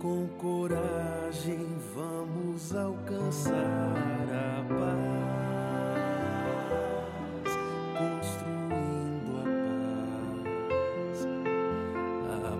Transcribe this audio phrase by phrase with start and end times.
[0.00, 3.52] Com coragem vamos alcançar
[4.32, 5.90] a paz,
[7.98, 9.44] construindo a
[11.04, 11.18] paz,
[12.32, 12.56] a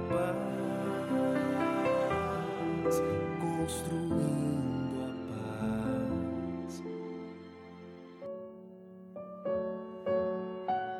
[2.84, 3.00] paz,
[3.40, 5.08] construindo a
[6.66, 6.72] paz.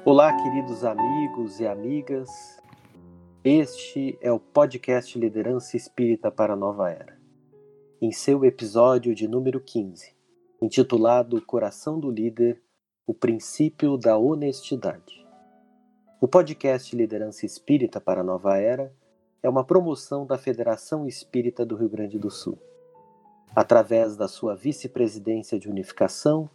[0.07, 2.60] Olá, queridos amigos e amigas.
[3.43, 7.19] Este é o podcast Liderança Espírita para a Nova Era.
[7.99, 10.15] Em seu episódio de número 15,
[10.61, 12.61] intitulado Coração do Líder:
[13.07, 15.27] O princípio da honestidade.
[16.21, 18.95] O podcast Liderança Espírita para a Nova Era
[19.43, 22.59] é uma promoção da Federação Espírita do Rio Grande do Sul,
[23.57, 26.51] através da sua vice-presidência de unificação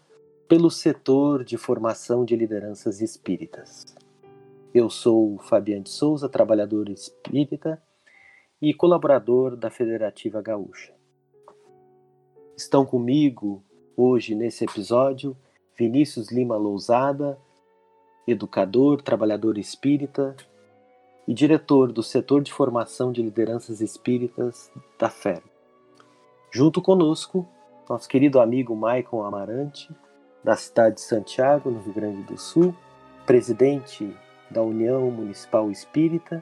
[0.48, 4.05] pelo setor de formação de lideranças espíritas.
[4.76, 7.82] Eu sou Fabiano de Souza, trabalhador espírita
[8.62, 10.94] e colaborador da Federativa Gaúcha.
[12.58, 13.64] Estão comigo
[13.96, 15.34] hoje nesse episódio
[15.78, 17.40] Vinícius Lima Lousada,
[18.28, 20.36] educador, trabalhador espírita
[21.26, 25.42] e diretor do setor de formação de lideranças espíritas da FER.
[26.52, 27.48] Junto conosco,
[27.90, 29.90] nosso querido amigo Maicon Amarante,
[30.44, 32.76] da cidade de Santiago, no Rio Grande do Sul,
[33.26, 34.14] presidente
[34.56, 36.42] da União Municipal Espírita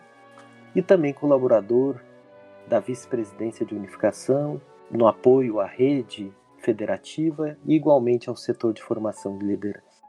[0.76, 2.00] e também colaborador
[2.68, 9.38] da Vice-Presidência de Unificação, no apoio à rede federativa e igualmente ao setor de formação
[9.38, 10.04] de liderança.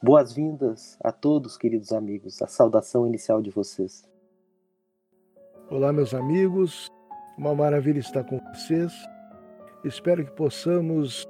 [0.00, 4.08] Boas-vindas a todos, queridos amigos, a saudação inicial de vocês.
[5.68, 6.86] Olá, meus amigos,
[7.36, 8.92] uma maravilha estar com vocês.
[9.84, 11.26] Espero que possamos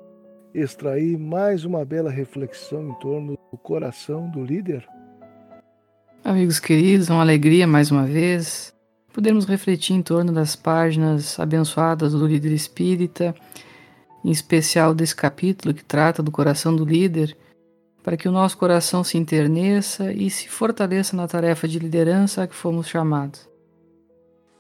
[0.53, 4.87] extrair mais uma bela reflexão em torno do coração do líder
[6.25, 8.75] Amigos queridos, uma alegria mais uma vez
[9.13, 13.35] podermos refletir em torno das páginas abençoadas do líder espírita,
[14.25, 17.37] em especial desse capítulo que trata do coração do líder,
[18.03, 22.47] para que o nosso coração se interneça e se fortaleça na tarefa de liderança a
[22.47, 23.49] que fomos chamados.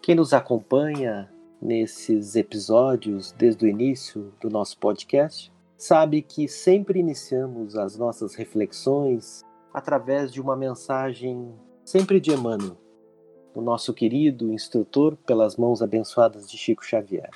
[0.00, 1.28] Quem nos acompanha
[1.60, 9.44] nesses episódios desde o início do nosso podcast sabe que sempre iniciamos as nossas reflexões
[9.72, 12.76] através de uma mensagem sempre de Emmanuel,
[13.54, 17.30] o nosso querido instrutor pelas mãos abençoadas de Chico Xavier.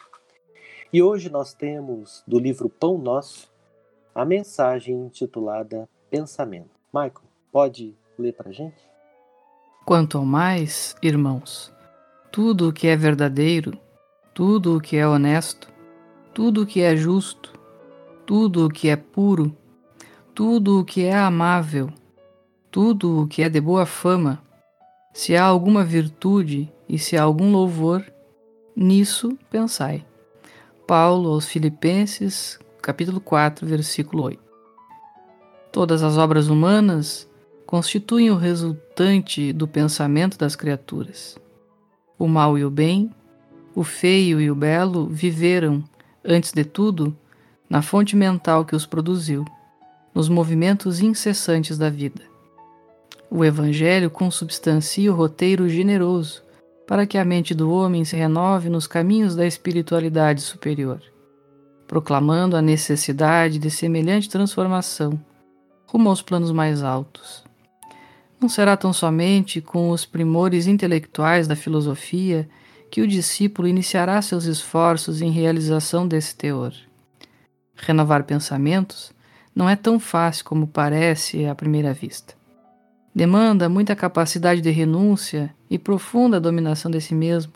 [0.92, 3.50] E hoje nós temos do livro Pão Nosso
[4.14, 6.70] a mensagem intitulada Pensamento.
[6.92, 8.76] Michael, pode ler para gente?
[9.86, 11.72] Quanto ao mais, irmãos,
[12.30, 13.78] tudo o que é verdadeiro,
[14.34, 15.68] tudo o que é honesto,
[16.34, 17.52] tudo o que é justo,
[18.26, 19.56] tudo o que é puro,
[20.34, 21.88] tudo o que é amável,
[22.72, 24.42] tudo o que é de boa fama,
[25.12, 28.02] se há alguma virtude e se há algum louvor,
[28.74, 30.02] nisso pensai.
[30.86, 34.42] Paulo aos Filipenses, capítulo 4, versículo 8.
[35.70, 37.28] Todas as obras humanas
[37.66, 41.38] constituem o resultante do pensamento das criaturas.
[42.18, 43.10] O mal e o bem,
[43.74, 45.84] o feio e o belo viveram,
[46.24, 47.14] antes de tudo,
[47.68, 49.44] na fonte mental que os produziu,
[50.14, 52.31] nos movimentos incessantes da vida.
[53.34, 56.42] O Evangelho consubstancia o roteiro generoso
[56.86, 61.00] para que a mente do homem se renove nos caminhos da espiritualidade superior,
[61.88, 65.18] proclamando a necessidade de semelhante transformação
[65.86, 67.42] rumo aos planos mais altos.
[68.38, 72.46] Não será tão somente com os primores intelectuais da filosofia
[72.90, 76.74] que o discípulo iniciará seus esforços em realização desse teor.
[77.76, 79.10] Renovar pensamentos
[79.54, 82.41] não é tão fácil como parece à primeira vista.
[83.14, 87.52] Demanda muita capacidade de renúncia e profunda dominação de si mesmo,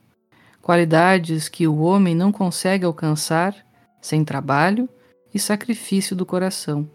[0.61, 3.57] qualidades que o homem não consegue alcançar
[4.01, 4.87] sem trabalho
[5.33, 6.87] e sacrifício do coração.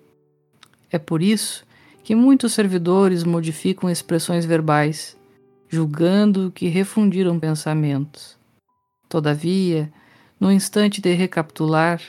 [0.92, 1.66] É por isso
[2.04, 5.18] que muitos servidores modificam expressões verbais,
[5.68, 8.38] julgando que refundiram pensamentos.
[9.10, 9.92] Todavia,
[10.40, 12.00] no instante de recapitular,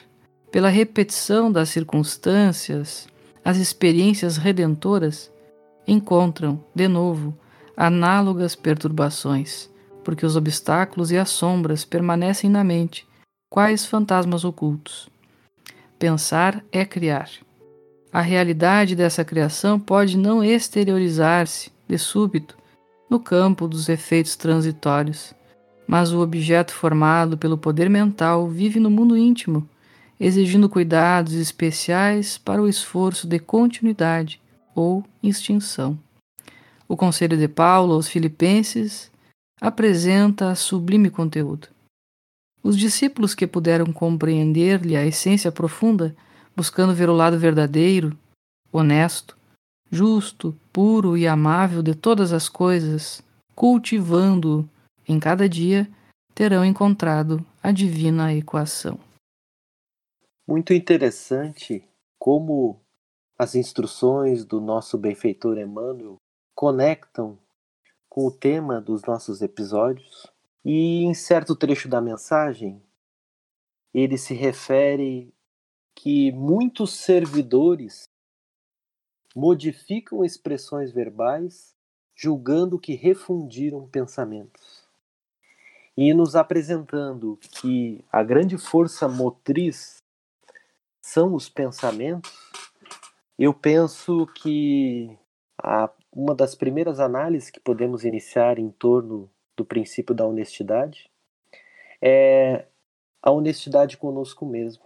[0.50, 3.08] pela repetição das circunstâncias,
[3.42, 5.31] as experiências redentoras,
[5.86, 7.36] encontram, de novo,
[7.76, 9.68] análogas perturbações,
[10.04, 13.06] porque os obstáculos e as sombras permanecem na mente,
[13.50, 15.08] quais fantasmas ocultos.
[15.98, 17.30] Pensar é criar.
[18.12, 22.56] A realidade dessa criação pode não exteriorizar-se, de súbito,
[23.08, 25.34] no campo dos efeitos transitórios,
[25.86, 29.68] mas o objeto formado pelo poder mental vive no mundo íntimo,
[30.18, 34.41] exigindo cuidados especiais para o esforço de continuidade
[34.74, 35.98] ou extinção.
[36.88, 39.10] O Conselho de Paulo aos Filipenses
[39.60, 41.68] apresenta sublime conteúdo.
[42.62, 46.14] Os discípulos que puderam compreender-lhe a essência profunda,
[46.54, 48.16] buscando ver o lado verdadeiro,
[48.72, 49.36] honesto,
[49.90, 53.22] justo, puro e amável de todas as coisas,
[53.54, 54.68] cultivando-o
[55.08, 55.88] em cada dia,
[56.34, 58.98] terão encontrado a divina equação.
[60.46, 61.84] Muito interessante
[62.18, 62.81] como
[63.38, 66.16] as instruções do nosso benfeitor Emmanuel
[66.54, 67.38] conectam
[68.08, 70.26] com o tema dos nossos episódios
[70.64, 72.82] e em certo trecho da mensagem
[73.92, 75.32] ele se refere
[75.94, 78.04] que muitos servidores
[79.34, 81.74] modificam expressões verbais
[82.14, 84.82] julgando que refundiram pensamentos.
[85.96, 89.98] E nos apresentando que a grande força motriz
[91.02, 92.32] são os pensamentos,
[93.42, 95.18] eu penso que
[95.60, 101.10] a, uma das primeiras análises que podemos iniciar em torno do princípio da honestidade
[102.00, 102.66] é
[103.20, 104.84] a honestidade conosco mesmo.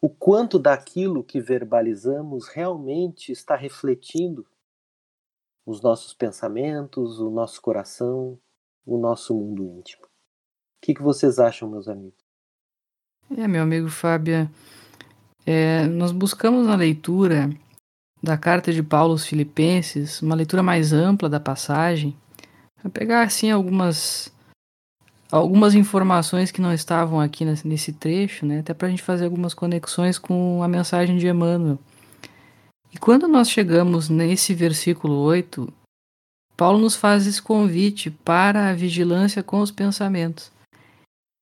[0.00, 4.46] O quanto daquilo que verbalizamos realmente está refletindo
[5.66, 8.40] os nossos pensamentos, o nosso coração,
[8.86, 10.06] o nosso mundo íntimo.
[10.06, 10.08] O
[10.80, 12.24] que, que vocês acham, meus amigos?
[13.36, 14.48] É, meu amigo Fábio,
[15.50, 17.48] é, nós buscamos na leitura
[18.22, 22.14] da carta de Paulo aos Filipenses uma leitura mais ampla da passagem,
[22.76, 24.30] para pegar assim algumas
[25.32, 29.54] algumas informações que não estavam aqui nesse trecho, né, até para a gente fazer algumas
[29.54, 31.78] conexões com a mensagem de Emmanuel.
[32.92, 35.66] E quando nós chegamos nesse versículo 8,
[36.58, 40.52] Paulo nos faz esse convite para a vigilância com os pensamentos.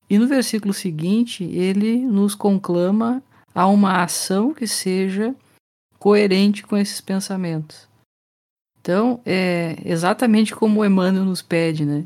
[0.09, 3.21] E no versículo seguinte, ele nos conclama
[3.57, 5.33] a uma ação que seja
[5.97, 7.87] coerente com esses pensamentos.
[8.79, 12.05] Então, é exatamente como Emmanuel nos pede, né?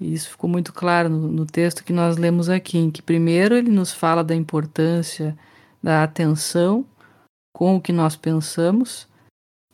[0.00, 3.56] E isso ficou muito claro no, no, texto que nós lemos aqui, em que primeiro
[3.56, 5.36] ele nos fala da importância
[5.82, 6.86] da atenção
[7.52, 9.08] com o que nós pensamos,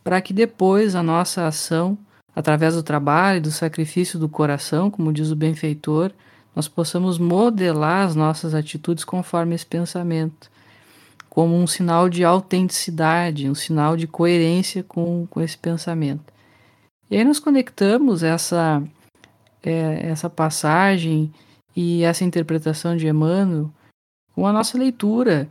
[0.03, 1.99] para que depois a nossa ação,
[2.35, 6.13] através do trabalho do sacrifício do coração, como diz o benfeitor,
[6.57, 10.55] nós possamos modelar as nossas atitudes conforme esse pensamento
[11.35, 16.33] como um sinal de autenticidade, um sinal de coerência com, com esse pensamento.
[17.11, 18.81] E aí nós conectamos essa,
[19.61, 21.35] é, essa passagem
[21.75, 23.69] e essa interpretação de Emmanuel
[24.33, 25.49] com a nossa leitura,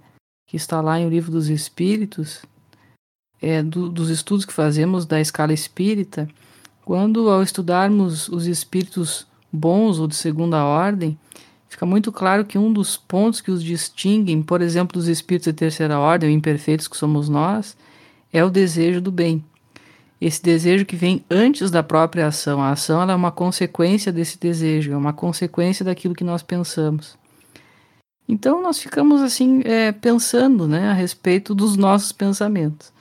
[0.48, 2.46] que está lá em O Livro dos Espíritos,
[3.42, 6.30] é, do, dos estudos que fazemos da escala espírita,
[6.86, 11.20] quando ao estudarmos os espíritos bons ou de segunda ordem,
[11.74, 15.54] fica muito claro que um dos pontos que os distinguem, por exemplo, dos espíritos de
[15.54, 17.75] terceira ordem, imperfeitos que somos nós,
[18.31, 19.44] é o desejo do bem.
[20.22, 22.62] Esse desejo que vem antes da própria ação.
[22.62, 27.18] A ação é uma consequência desse desejo, é uma consequência daquilo que nós pensamos.
[28.30, 32.94] Então nós ficamos assim é, pensando né, a respeito dos nossos pensamentos.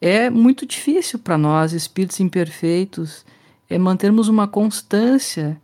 [0.00, 3.24] É muito difícil para nós, espíritos imperfeitos,
[3.68, 5.60] é mantermos uma constância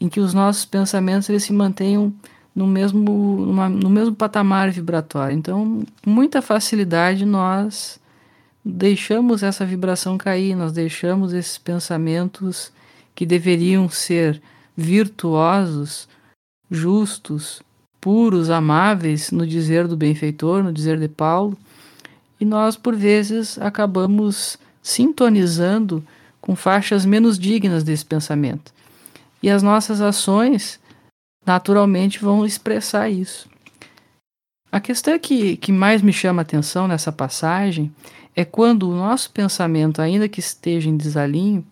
[0.00, 2.12] em que os nossos pensamentos eles se mantenham
[2.54, 3.00] no mesmo,
[3.46, 5.36] numa, no mesmo patamar vibratório.
[5.36, 8.00] Então, com muita facilidade, nós
[8.64, 12.72] deixamos essa vibração cair, nós deixamos esses pensamentos
[13.14, 14.40] que deveriam ser
[14.76, 16.08] virtuosos,
[16.70, 17.62] justos,
[18.00, 21.56] puros, amáveis, no dizer do benfeitor, no dizer de Paulo,
[22.40, 26.04] e nós, por vezes, acabamos sintonizando
[26.40, 28.72] com faixas menos dignas desse pensamento.
[29.42, 30.80] E as nossas ações,
[31.46, 33.48] naturalmente, vão expressar isso.
[34.70, 37.92] A questão que, que mais me chama atenção nessa passagem
[38.36, 41.66] é quando o nosso pensamento, ainda que esteja em desalinho,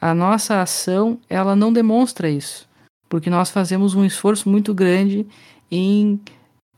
[0.00, 2.66] a nossa ação ela não demonstra isso,
[3.08, 5.26] porque nós fazemos um esforço muito grande
[5.70, 6.18] em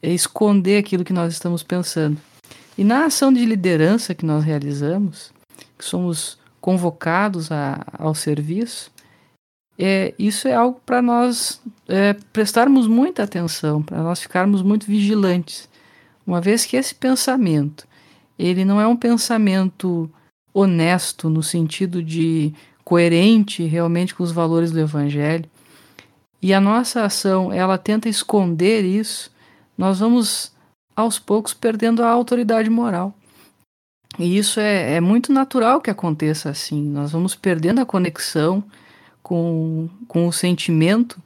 [0.03, 2.19] esconder aquilo que nós estamos pensando.
[2.77, 5.33] E na ação de liderança que nós realizamos,
[5.79, 8.91] que somos convocados a, ao serviço,
[9.79, 15.69] é, isso é algo para nós é, prestarmos muita atenção, para nós ficarmos muito vigilantes,
[16.27, 17.87] uma vez que esse pensamento
[18.39, 20.11] ele não é um pensamento
[20.53, 22.53] honesto no sentido de
[22.85, 25.49] coerente realmente com os valores do Evangelho,
[26.41, 29.31] e a nossa ação ela tenta esconder isso,
[29.79, 30.53] nós vamos
[30.95, 33.15] aos poucos perdendo a autoridade moral.
[34.19, 36.83] E isso é, é muito natural que aconteça assim.
[36.83, 38.63] Nós vamos perdendo a conexão
[39.23, 41.21] com, com o sentimento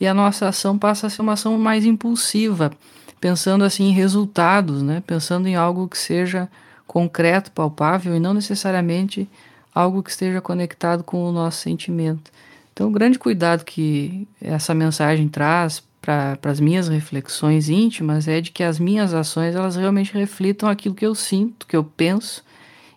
[0.00, 2.72] e a nossa ação passa a ser uma ação mais impulsiva,
[3.20, 5.02] pensando assim em resultados, né?
[5.06, 6.48] pensando em algo que seja
[6.86, 9.28] concreto, palpável e não necessariamente
[9.74, 12.30] algo que esteja conectado com o nosso sentimento.
[12.72, 18.50] Então, o grande cuidado que essa mensagem traz para as minhas reflexões íntimas é de
[18.50, 22.42] que as minhas ações elas realmente reflitam aquilo que eu sinto, que eu penso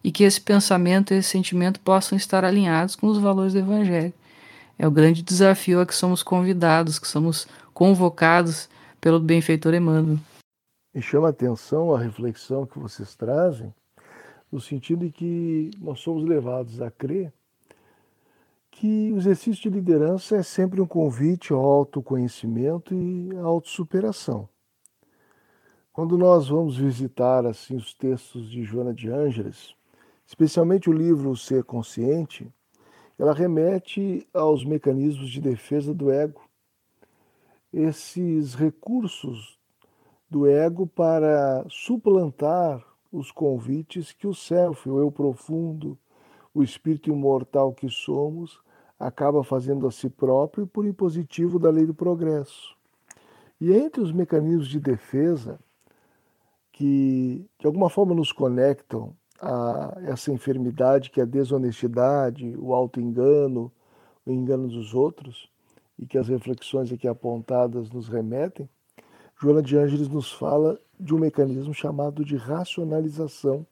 [0.04, 4.14] e que esse pensamento e esse sentimento possam estar alinhados com os valores do Evangelho.
[4.78, 10.18] É o grande desafio a que somos convidados, que somos convocados pelo benfeitor Emmanuel.
[10.94, 13.74] Me chama a atenção a reflexão que vocês trazem,
[14.52, 17.34] no sentido de que nós somos levados a crer
[18.76, 24.50] que o exercício de liderança é sempre um convite ao autoconhecimento e à autossuperação.
[25.94, 29.74] Quando nós vamos visitar assim os textos de Joana de Ângeles,
[30.28, 32.52] especialmente o livro Ser Consciente,
[33.18, 36.42] ela remete aos mecanismos de defesa do ego.
[37.72, 39.58] Esses recursos
[40.30, 45.98] do ego para suplantar os convites que o self, o eu profundo,
[46.54, 48.60] o espírito imortal que somos,
[49.00, 52.76] acaba fazendo a si próprio por impositivo da lei do progresso.
[53.60, 55.60] E entre os mecanismos de defesa
[56.72, 63.72] que de alguma forma nos conectam a essa enfermidade que é a desonestidade, o auto-engano,
[64.26, 65.50] o engano dos outros,
[65.98, 68.70] e que as reflexões aqui apontadas nos remetem,
[69.40, 73.66] Joana de Ângeles nos fala de um mecanismo chamado de racionalização.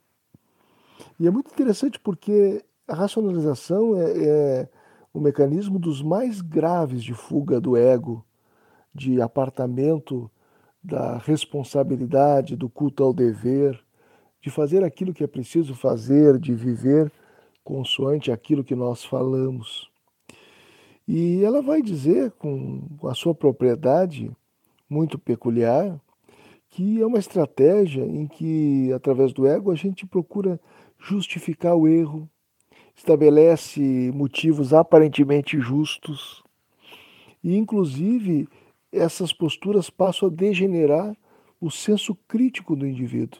[1.20, 4.70] E é muito interessante porque a racionalização é, é
[5.13, 8.25] o mecanismo dos mais graves de fuga do ego,
[8.93, 10.29] de apartamento
[10.84, 13.79] da responsabilidade, do culto ao dever,
[14.43, 17.09] de fazer aquilo que é preciso fazer, de viver
[17.63, 19.89] consoante aquilo que nós falamos.
[21.07, 24.29] E ela vai dizer, com a sua propriedade
[24.89, 25.97] muito peculiar,
[26.67, 30.59] que é uma estratégia em que, através do ego, a gente procura
[31.00, 32.29] justificar o erro,
[32.93, 36.43] estabelece motivos aparentemente justos
[37.41, 38.50] e, inclusive,
[38.91, 41.15] essas posturas passam a degenerar
[41.62, 43.39] o senso crítico do indivíduo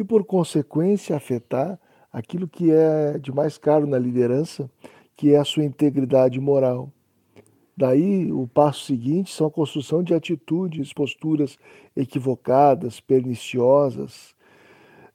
[0.00, 1.78] e, por consequência, afetar
[2.10, 4.70] aquilo que é de mais caro na liderança,
[5.14, 6.90] que é a sua integridade moral.
[7.76, 11.58] Daí, o passo seguinte são a construção de atitudes, posturas
[11.94, 14.34] equivocadas, perniciosas,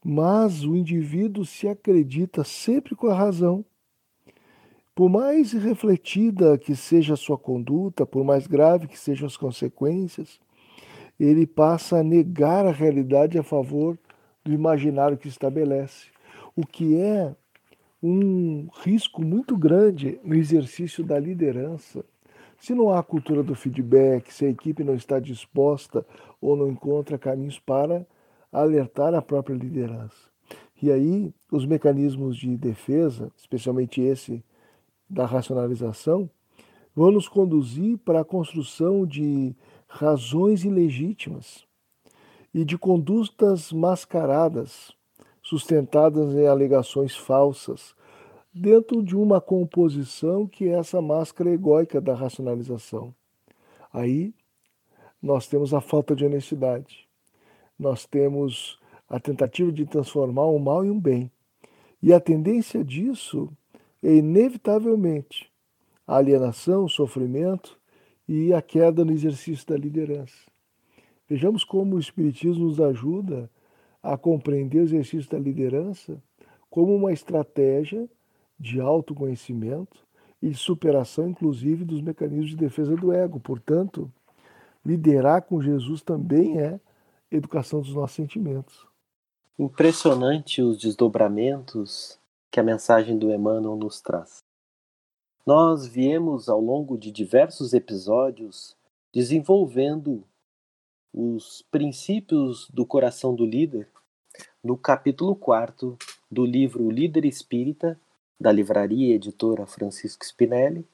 [0.03, 3.65] mas o indivíduo se acredita sempre com a razão.
[4.93, 10.39] Por mais refletida que seja a sua conduta, por mais grave que sejam as consequências,
[11.19, 13.97] ele passa a negar a realidade a favor
[14.45, 16.05] do imaginário que estabelece,
[16.55, 17.35] o que é
[18.01, 22.05] um risco muito grande no exercício da liderança.
[22.59, 26.05] Se não há cultura do feedback, se a equipe não está disposta
[26.39, 28.05] ou não encontra caminhos para
[28.51, 30.29] alertar a própria liderança.
[30.81, 34.43] E aí, os mecanismos de defesa, especialmente esse
[35.09, 36.29] da racionalização,
[36.95, 39.55] vão nos conduzir para a construção de
[39.87, 41.65] razões ilegítimas
[42.55, 44.91] e de condutas mascaradas,
[45.43, 47.93] sustentadas em alegações falsas,
[48.51, 53.13] dentro de uma composição que é essa máscara egóica da racionalização.
[53.93, 54.33] Aí
[55.21, 57.05] nós temos a falta de honestidade
[57.77, 61.29] nós temos a tentativa de transformar um mal em um bem.
[62.01, 63.51] E a tendência disso
[64.01, 65.51] é inevitavelmente
[66.07, 67.77] a alienação, o sofrimento
[68.27, 70.54] e a queda no exercício da liderança.
[71.27, 73.49] Vejamos como o Espiritismo nos ajuda
[74.01, 76.21] a compreender o exercício da liderança
[76.69, 78.07] como uma estratégia
[78.59, 80.05] de autoconhecimento
[80.41, 83.39] e de superação, inclusive, dos mecanismos de defesa do ego.
[83.39, 84.11] Portanto,
[84.85, 86.79] liderar com Jesus também é
[87.31, 88.85] educação dos nossos sentimentos.
[89.57, 92.19] Impressionante os desdobramentos
[92.51, 94.43] que a mensagem do Emmanuel nos traz.
[95.45, 98.75] Nós viemos ao longo de diversos episódios
[99.13, 100.23] desenvolvendo
[101.17, 103.87] os princípios do coração do líder
[104.61, 105.97] no capítulo 4
[106.29, 107.97] do livro Líder Espírita,
[108.37, 110.85] da livraria editora Francisco Spinelli,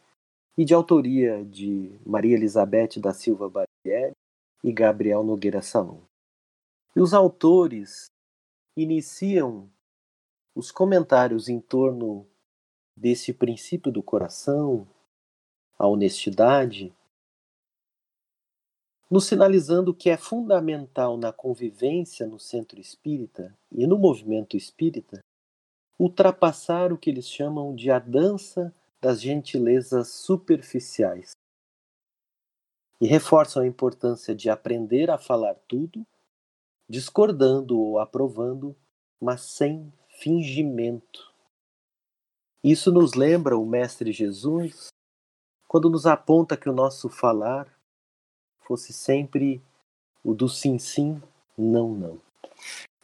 [0.55, 4.13] e de autoria de Maria Elizabeth da Silva Barbieri
[4.63, 6.01] e Gabriel Nogueira Salom.
[6.95, 8.05] E os autores
[8.77, 9.67] iniciam
[10.55, 12.27] os comentários em torno
[12.95, 14.87] desse princípio do coração,
[15.79, 16.93] a honestidade,
[19.11, 25.21] nos sinalizando que é fundamental na convivência no centro espírita e no movimento espírita
[25.99, 31.31] ultrapassar o que eles chamam de a dança das gentilezas superficiais.
[33.01, 36.07] E reforçam a importância de aprender a falar tudo
[36.87, 38.75] discordando ou aprovando,
[39.19, 41.33] mas sem fingimento.
[42.63, 44.87] Isso nos lembra o Mestre Jesus
[45.67, 47.80] quando nos aponta que o nosso falar
[48.71, 49.61] fosse sempre
[50.23, 51.21] o do sim, sim,
[51.57, 52.21] não, não.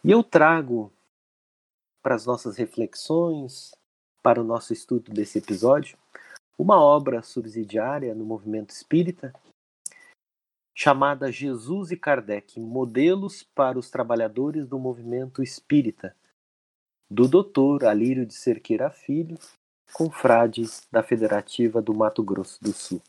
[0.01, 0.89] E eu trago
[2.01, 3.75] para as nossas reflexões,
[4.23, 5.97] para o nosso estudo desse episódio,
[6.57, 9.33] uma obra subsidiária no movimento espírita
[10.73, 16.15] chamada Jesus e Kardec Modelos para os Trabalhadores do Movimento Espírita,
[17.11, 17.87] do Dr.
[17.87, 19.37] Alírio de Cerqueira Filho,
[19.91, 23.01] confrade da Federativa do Mato Grosso do Sul.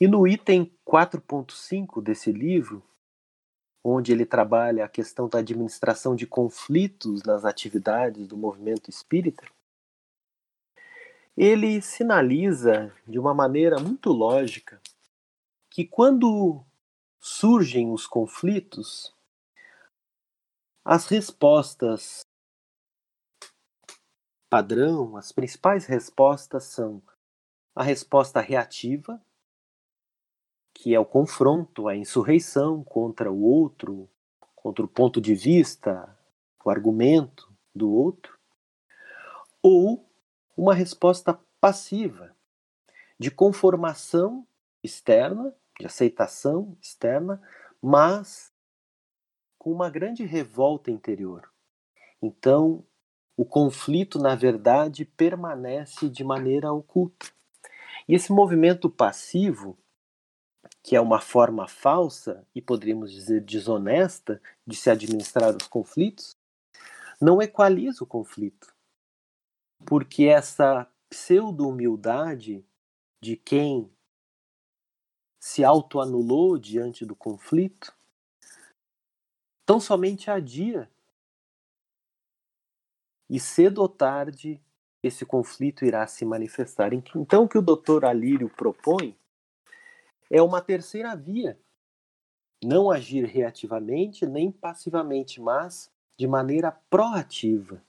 [0.00, 2.82] E no item 4.5 desse livro,
[3.84, 9.44] onde ele trabalha a questão da administração de conflitos nas atividades do movimento espírita,
[11.36, 14.80] ele sinaliza de uma maneira muito lógica
[15.70, 16.62] que quando
[17.18, 19.14] surgem os conflitos,
[20.84, 22.26] as respostas
[24.50, 27.02] padrão, as principais respostas são
[27.74, 29.18] a resposta reativa,
[30.82, 34.10] que é o confronto, a insurreição contra o outro,
[34.56, 36.18] contra o ponto de vista,
[36.64, 38.36] o argumento do outro,
[39.62, 40.04] ou
[40.56, 42.34] uma resposta passiva,
[43.16, 44.44] de conformação
[44.82, 47.40] externa de aceitação externa,
[47.80, 48.52] mas
[49.56, 51.48] com uma grande revolta interior.
[52.20, 52.84] Então,
[53.36, 57.30] o conflito, na verdade, permanece de maneira oculta.
[58.08, 59.78] E esse movimento passivo,
[60.82, 66.36] que é uma forma falsa e poderíamos dizer desonesta de se administrar os conflitos,
[67.20, 68.74] não equaliza o conflito.
[69.86, 72.64] Porque essa pseudo-humildade
[73.20, 73.90] de quem
[75.38, 77.94] se autoanulou diante do conflito,
[79.66, 80.90] tão somente adia.
[83.28, 84.60] E cedo ou tarde
[85.02, 86.92] esse conflito irá se manifestar.
[86.92, 89.16] Então, o que o doutor Alírio propõe
[90.32, 91.60] é uma terceira via.
[92.64, 97.84] Não agir reativamente nem passivamente, mas de maneira proativa.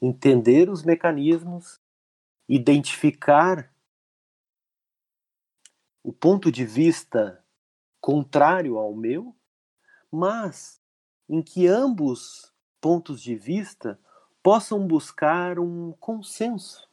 [0.00, 1.78] Entender os mecanismos,
[2.48, 3.70] identificar
[6.02, 7.44] o ponto de vista
[8.00, 9.36] contrário ao meu,
[10.10, 10.80] mas
[11.28, 14.00] em que ambos pontos de vista
[14.42, 16.88] possam buscar um consenso,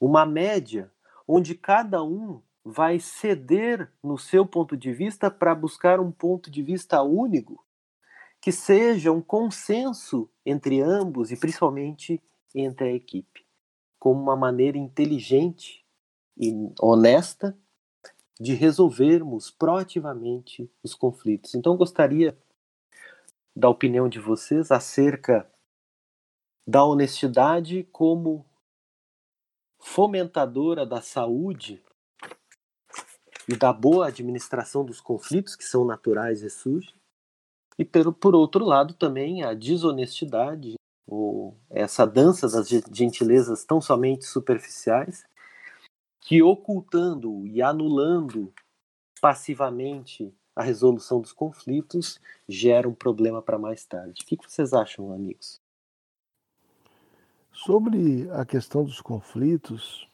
[0.00, 0.92] uma média,
[1.28, 6.62] onde cada um vai ceder no seu ponto de vista para buscar um ponto de
[6.62, 7.64] vista único,
[8.40, 12.22] que seja um consenso entre ambos e principalmente
[12.54, 13.44] entre a equipe,
[13.98, 15.84] como uma maneira inteligente
[16.36, 17.56] e honesta
[18.38, 21.54] de resolvermos proativamente os conflitos.
[21.54, 22.36] Então, gostaria
[23.54, 25.48] da opinião de vocês acerca
[26.66, 28.46] da honestidade como
[29.78, 31.82] fomentadora da saúde
[33.48, 36.94] e da boa administração dos conflitos que são naturais e surgem,
[37.78, 40.74] e por, por outro lado também a desonestidade
[41.06, 45.24] ou essa dança das gentilezas tão somente superficiais
[46.20, 48.52] que ocultando e anulando
[49.20, 54.22] passivamente a resolução dos conflitos gera um problema para mais tarde.
[54.22, 55.60] O que vocês acham, amigos?
[57.52, 60.08] Sobre a questão dos conflitos,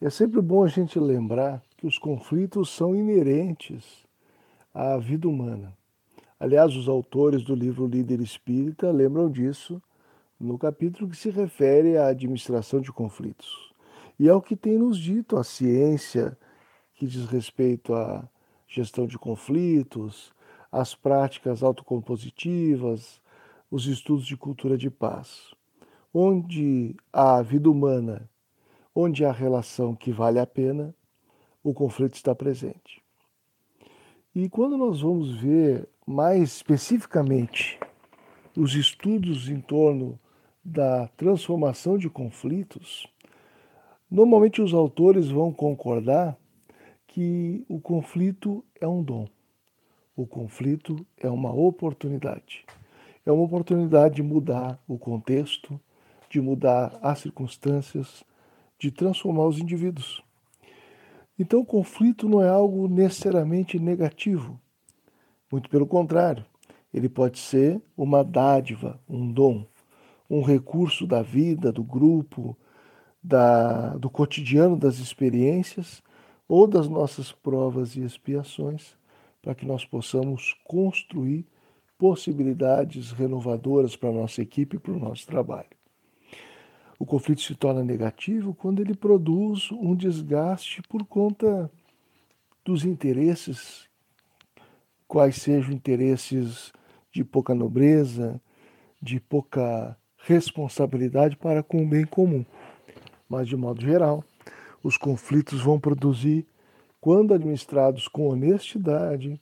[0.00, 4.04] é sempre bom a gente lembrar que os conflitos são inerentes
[4.72, 5.76] à vida humana.
[6.38, 9.82] Aliás, os autores do livro Líder Espírita lembram disso
[10.38, 13.72] no capítulo que se refere à administração de conflitos.
[14.18, 16.36] E é o que tem nos dito a ciência
[16.94, 18.28] que diz respeito à
[18.66, 20.32] gestão de conflitos,
[20.70, 23.20] às práticas autocompositivas,
[23.70, 25.54] os estudos de cultura de paz.
[26.12, 28.28] Onde há vida humana,
[28.94, 30.94] onde há relação que vale a pena,
[31.68, 33.02] o conflito está presente.
[34.34, 37.78] E quando nós vamos ver mais especificamente
[38.56, 40.18] os estudos em torno
[40.64, 43.06] da transformação de conflitos,
[44.10, 46.38] Normalmente os autores vão concordar
[47.08, 49.26] que o conflito é um dom.
[50.14, 52.64] O conflito é uma oportunidade.
[53.24, 55.80] É uma oportunidade de mudar o contexto,
[56.30, 58.22] de mudar as circunstâncias,
[58.78, 60.22] de transformar os indivíduos.
[61.38, 64.58] Então, o conflito não é algo necessariamente negativo.
[65.52, 66.44] Muito pelo contrário,
[66.92, 69.66] ele pode ser uma dádiva, um dom,
[70.30, 72.56] um recurso da vida, do grupo,
[73.22, 76.02] da, do cotidiano das experiências
[76.48, 78.96] ou das nossas provas e expiações,
[79.42, 81.46] para que nós possamos construir
[81.98, 85.75] possibilidades renovadoras para a nossa equipe e para o nosso trabalho.
[86.98, 91.70] O conflito se torna negativo quando ele produz um desgaste por conta
[92.64, 93.86] dos interesses,
[95.06, 96.72] quais sejam interesses
[97.12, 98.40] de pouca nobreza,
[99.00, 102.44] de pouca responsabilidade para com o bem comum.
[103.28, 104.24] Mas, de modo geral,
[104.82, 106.46] os conflitos vão produzir,
[107.00, 109.40] quando administrados com honestidade,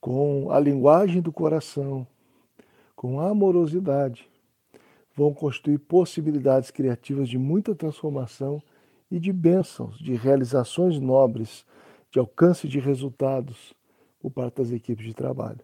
[0.00, 2.06] com a linguagem do coração,
[2.94, 4.28] com amorosidade,
[5.14, 8.62] vão constituir possibilidades criativas de muita transformação
[9.10, 11.64] e de bênçãos, de realizações nobres,
[12.10, 13.74] de alcance de resultados
[14.20, 15.60] por parte das equipes de trabalho.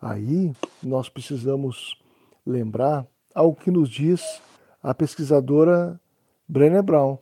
[0.00, 1.98] Aí nós precisamos
[2.46, 4.22] lembrar algo que nos diz
[4.82, 6.00] a pesquisadora
[6.48, 7.18] Brené Brown,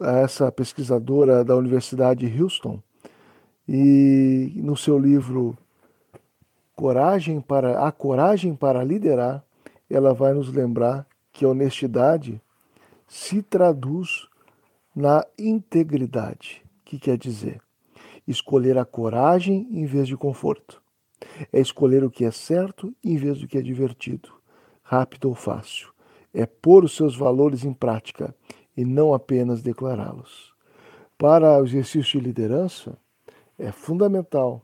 [0.00, 2.80] essa pesquisadora da Universidade de Houston,
[3.68, 5.56] e no seu livro
[6.74, 9.44] Coragem para a coragem para liderar,
[9.94, 12.40] ela vai nos lembrar que a honestidade
[13.06, 14.26] se traduz
[14.94, 16.62] na integridade.
[16.84, 17.60] Que quer dizer?
[18.26, 20.80] Escolher a coragem em vez de conforto.
[21.52, 24.32] É escolher o que é certo em vez do que é divertido,
[24.82, 25.88] rápido ou fácil.
[26.32, 28.34] É pôr os seus valores em prática
[28.76, 30.52] e não apenas declará-los.
[31.18, 32.96] Para o exercício de liderança,
[33.58, 34.62] é fundamental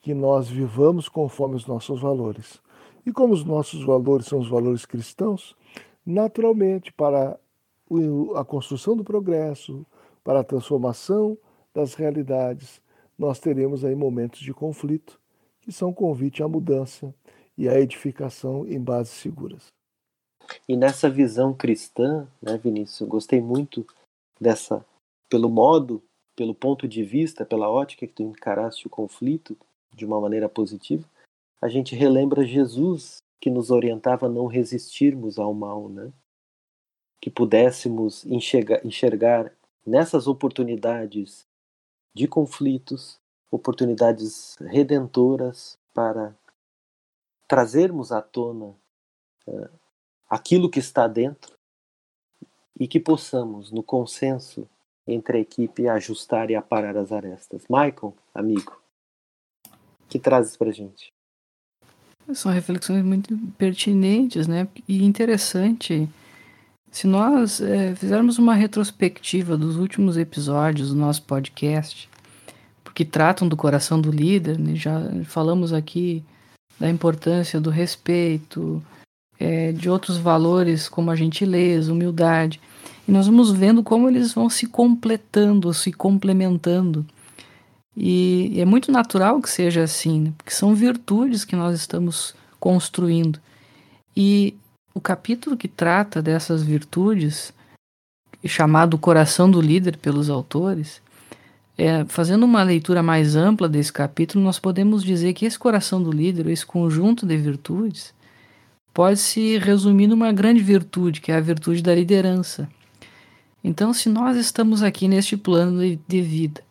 [0.00, 2.60] que nós vivamos conforme os nossos valores.
[3.06, 5.54] E como os nossos valores são os valores cristãos,
[6.04, 7.38] naturalmente, para
[8.34, 9.86] a construção do progresso,
[10.24, 11.38] para a transformação
[11.72, 12.82] das realidades,
[13.16, 15.20] nós teremos aí momentos de conflito,
[15.60, 17.14] que são convite à mudança
[17.56, 19.68] e à edificação em bases seguras.
[20.68, 23.86] E nessa visão cristã, né, Vinícius, gostei muito
[24.40, 24.84] dessa,
[25.28, 26.02] pelo modo,
[26.34, 29.56] pelo ponto de vista, pela ótica que tu encaraste o conflito
[29.94, 31.04] de uma maneira positiva,
[31.60, 36.12] a gente relembra Jesus que nos orientava a não resistirmos ao mal, né?
[37.20, 39.52] que pudéssemos enxergar, enxergar
[39.84, 41.46] nessas oportunidades
[42.14, 46.36] de conflitos, oportunidades redentoras para
[47.48, 48.74] trazermos à tona
[49.46, 49.68] uh,
[50.28, 51.56] aquilo que está dentro
[52.78, 54.68] e que possamos, no consenso
[55.06, 57.64] entre a equipe, ajustar e aparar as arestas.
[57.68, 58.80] Michael, amigo,
[60.08, 61.15] que trazes para gente?
[62.34, 64.66] São reflexões muito pertinentes, né?
[64.88, 66.08] E interessante
[66.96, 72.08] se nós é, fizermos uma retrospectiva dos últimos episódios do nosso podcast,
[72.82, 76.24] porque tratam do coração do líder, né, já falamos aqui
[76.80, 78.82] da importância do respeito,
[79.38, 82.60] é, de outros valores como a gentileza, humildade,
[83.06, 87.04] e nós vamos vendo como eles vão se completando, se complementando.
[87.96, 90.32] E é muito natural que seja assim, né?
[90.36, 93.40] porque são virtudes que nós estamos construindo.
[94.14, 94.54] E
[94.94, 97.52] o capítulo que trata dessas virtudes,
[98.44, 101.00] chamado Coração do Líder pelos autores,
[101.78, 106.10] é, fazendo uma leitura mais ampla desse capítulo, nós podemos dizer que esse coração do
[106.10, 108.14] líder, esse conjunto de virtudes,
[108.94, 112.66] pode se resumir numa grande virtude, que é a virtude da liderança.
[113.62, 116.62] Então, se nós estamos aqui neste plano de vida,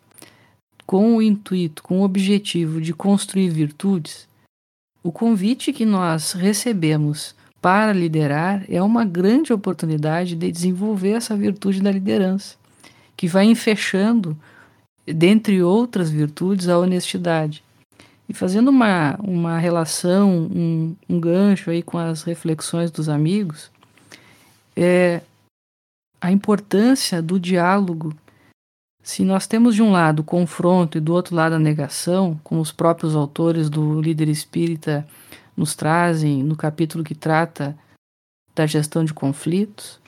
[0.86, 4.28] com o intuito, com o objetivo de construir virtudes,
[5.02, 11.80] o convite que nós recebemos para liderar é uma grande oportunidade de desenvolver essa virtude
[11.80, 12.56] da liderança,
[13.16, 14.36] que vai fechando,
[15.06, 17.62] dentre outras virtudes, a honestidade.
[18.28, 23.70] E fazendo uma, uma relação, um, um gancho aí com as reflexões dos amigos,
[24.76, 25.20] é
[26.20, 28.12] a importância do diálogo.
[29.06, 32.60] Se nós temos de um lado o confronto e do outro lado a negação, como
[32.60, 35.06] os próprios autores do líder espírita
[35.56, 37.78] nos trazem no capítulo que trata
[38.52, 40.00] da gestão de conflitos,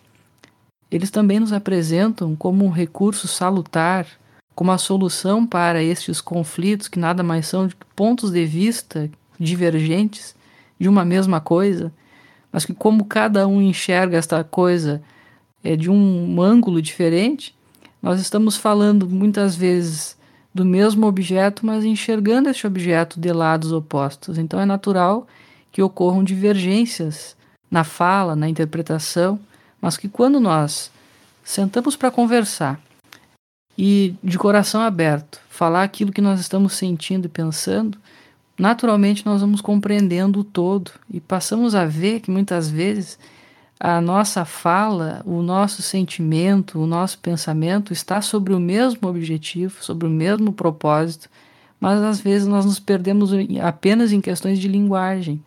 [0.91, 4.05] eles também nos apresentam como um recurso salutar,
[4.53, 9.09] como a solução para estes conflitos que nada mais são de pontos de vista
[9.39, 10.35] divergentes
[10.77, 11.93] de uma mesma coisa,
[12.51, 15.01] mas que como cada um enxerga esta coisa
[15.63, 17.57] é de um ângulo diferente,
[18.03, 20.17] nós estamos falando muitas vezes
[20.55, 24.39] do mesmo objeto, mas enxergando esse objeto de lados opostos.
[24.39, 25.27] Então é natural
[25.71, 27.37] que ocorram divergências
[27.71, 29.39] na fala, na interpretação,
[29.81, 30.91] mas que quando nós
[31.45, 32.81] sentamos para conversar
[33.77, 37.99] e de coração aberto falar aquilo que nós estamos sentindo e pensando,
[38.59, 43.19] naturalmente nós vamos compreendendo o todo e passamos a ver que muitas vezes
[43.81, 50.07] a nossa fala, o nosso sentimento, o nosso pensamento está sobre o mesmo objetivo, sobre
[50.07, 51.29] o mesmo propósito,
[51.81, 53.31] mas às vezes nós nos perdemos
[53.63, 55.41] apenas em questões de linguagem.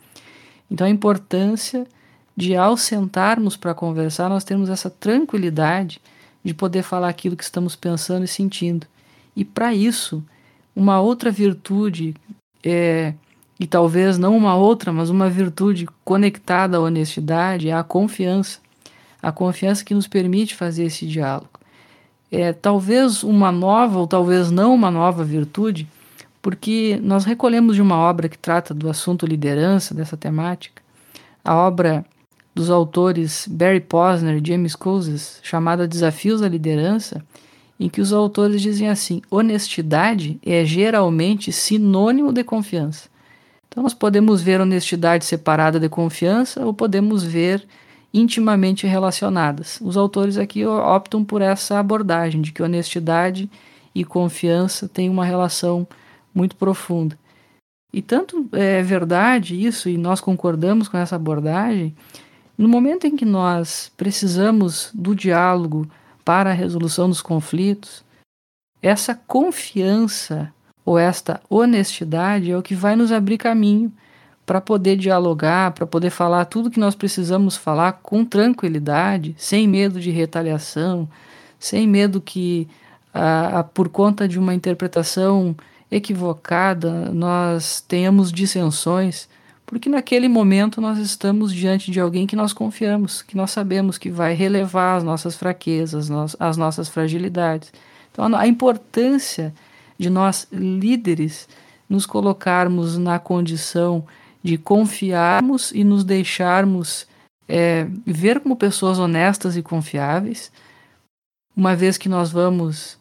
[0.69, 1.85] Então a importância
[2.35, 5.99] de ao sentarmos para conversar, nós termos essa tranquilidade
[6.43, 8.87] de poder falar aquilo que estamos pensando e sentindo.
[9.35, 10.23] E para isso,
[10.73, 12.15] uma outra virtude,
[12.63, 13.13] é,
[13.61, 18.57] e talvez não uma outra, mas uma virtude conectada à honestidade, a confiança.
[19.21, 21.59] A confiança que nos permite fazer esse diálogo.
[22.31, 25.87] É talvez uma nova ou talvez não uma nova virtude,
[26.41, 30.81] porque nós recolhemos de uma obra que trata do assunto liderança, dessa temática,
[31.45, 32.03] a obra
[32.55, 37.23] dos autores Barry Posner e James Cousins, chamada Desafios à Liderança,
[37.79, 43.10] em que os autores dizem assim: honestidade é geralmente sinônimo de confiança.
[43.71, 47.65] Então, nós podemos ver honestidade separada de confiança ou podemos ver
[48.13, 49.79] intimamente relacionadas.
[49.81, 53.49] Os autores aqui optam por essa abordagem de que honestidade
[53.95, 55.87] e confiança têm uma relação
[56.35, 57.17] muito profunda.
[57.93, 61.95] E tanto é verdade isso, e nós concordamos com essa abordagem,
[62.57, 65.89] no momento em que nós precisamos do diálogo
[66.25, 68.03] para a resolução dos conflitos,
[68.81, 70.53] essa confiança
[70.85, 73.91] ou esta honestidade é o que vai nos abrir caminho
[74.45, 79.99] para poder dialogar, para poder falar tudo que nós precisamos falar com tranquilidade, sem medo
[79.99, 81.07] de retaliação,
[81.59, 82.67] sem medo que,
[83.13, 85.55] ah, por conta de uma interpretação
[85.89, 89.29] equivocada, nós tenhamos dissensões
[89.71, 94.09] porque naquele momento nós estamos diante de alguém que nós confiamos, que nós sabemos que
[94.09, 97.71] vai relevar as nossas fraquezas, as nossas fragilidades.
[98.11, 99.53] Então, a importância
[100.01, 101.47] de nós, líderes,
[101.87, 104.03] nos colocarmos na condição
[104.41, 107.05] de confiarmos e nos deixarmos
[107.47, 110.51] é, ver como pessoas honestas e confiáveis,
[111.55, 112.97] uma vez que nós vamos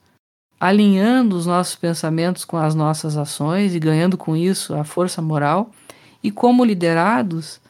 [0.61, 5.71] alinhando os nossos pensamentos com as nossas ações e ganhando com isso a força moral
[6.23, 7.63] e como liderados,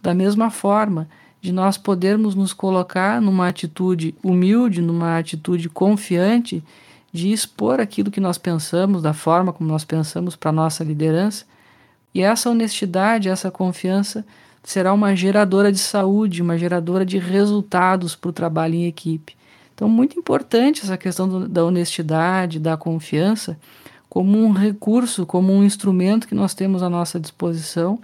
[0.00, 1.06] da mesma forma,
[1.42, 6.64] de nós podermos nos colocar numa atitude humilde, numa atitude confiante,
[7.12, 11.44] de expor aquilo que nós pensamos, da forma como nós pensamos para a nossa liderança.
[12.14, 14.24] E essa honestidade, essa confiança
[14.62, 19.36] será uma geradora de saúde, uma geradora de resultados para o trabalho em equipe.
[19.74, 23.58] Então, muito importante essa questão do, da honestidade, da confiança,
[24.08, 27.98] como um recurso, como um instrumento que nós temos à nossa disposição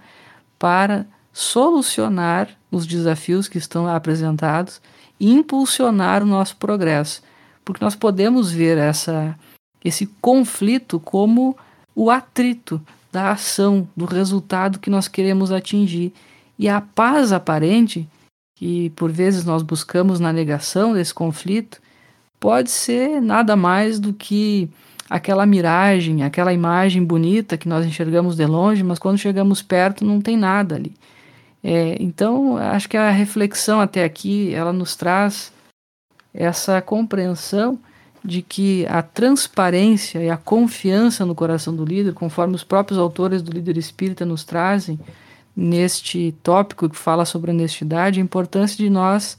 [0.57, 4.81] para solucionar os desafios que estão apresentados
[5.19, 7.21] e impulsionar o nosso progresso.
[7.65, 9.37] Porque nós podemos ver essa,
[9.83, 11.57] esse conflito como
[11.95, 12.79] o atrito
[13.11, 16.13] da ação, do resultado que nós queremos atingir.
[16.59, 18.07] E a paz aparente,
[18.55, 21.81] que por vezes nós buscamos na negação desse conflito,
[22.39, 24.69] pode ser nada mais do que
[25.09, 30.21] aquela miragem, aquela imagem bonita que nós enxergamos de longe, mas quando chegamos perto não
[30.21, 30.93] tem nada ali.
[31.63, 35.51] É, então, acho que a reflexão até aqui ela nos traz
[36.35, 37.79] essa compreensão
[38.23, 43.41] de que a transparência e a confiança no coração do líder, conforme os próprios autores
[43.41, 44.99] do líder espírita nos trazem
[45.55, 49.37] neste tópico que fala sobre honestidade, a importância de nós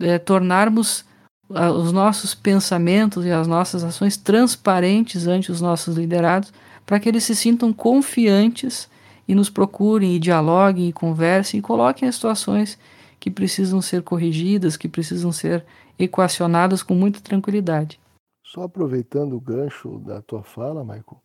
[0.00, 1.04] é, tornarmos
[1.48, 6.52] os nossos pensamentos e as nossas ações transparentes ante os nossos liderados,
[6.84, 8.88] para que eles se sintam confiantes
[9.26, 12.78] e nos procurem e dialoguem e conversem e coloquem as situações
[13.20, 15.64] que precisam ser corrigidas, que precisam ser
[15.98, 18.00] equacionadas com muita tranquilidade.
[18.42, 21.20] Só aproveitando o gancho da tua fala, Michael,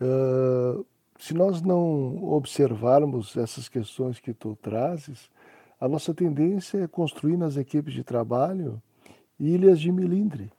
[0.00, 0.86] uh,
[1.18, 5.30] se nós não observarmos essas questões que tu trazes,
[5.80, 8.80] a nossa tendência é construir nas equipes de trabalho
[9.38, 10.50] ilhas de melindre.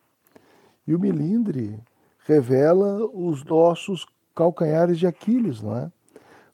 [0.87, 1.79] E o melindre
[2.25, 5.91] revela os nossos calcanhares de Aquiles, não é?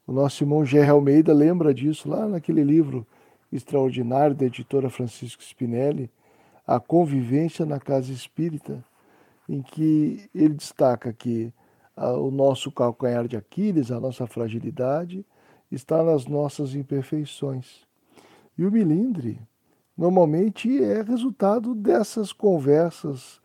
[0.05, 3.07] O nosso irmão Gerry Almeida lembra disso lá naquele livro
[3.51, 6.09] extraordinário da editora Francisco Spinelli,
[6.65, 8.83] A Convivência na Casa Espírita,
[9.49, 11.53] em que ele destaca que
[11.95, 15.25] o nosso calcanhar de Aquiles, a nossa fragilidade,
[15.71, 17.81] está nas nossas imperfeições.
[18.57, 19.39] E o melindre
[19.97, 23.41] normalmente é resultado dessas conversas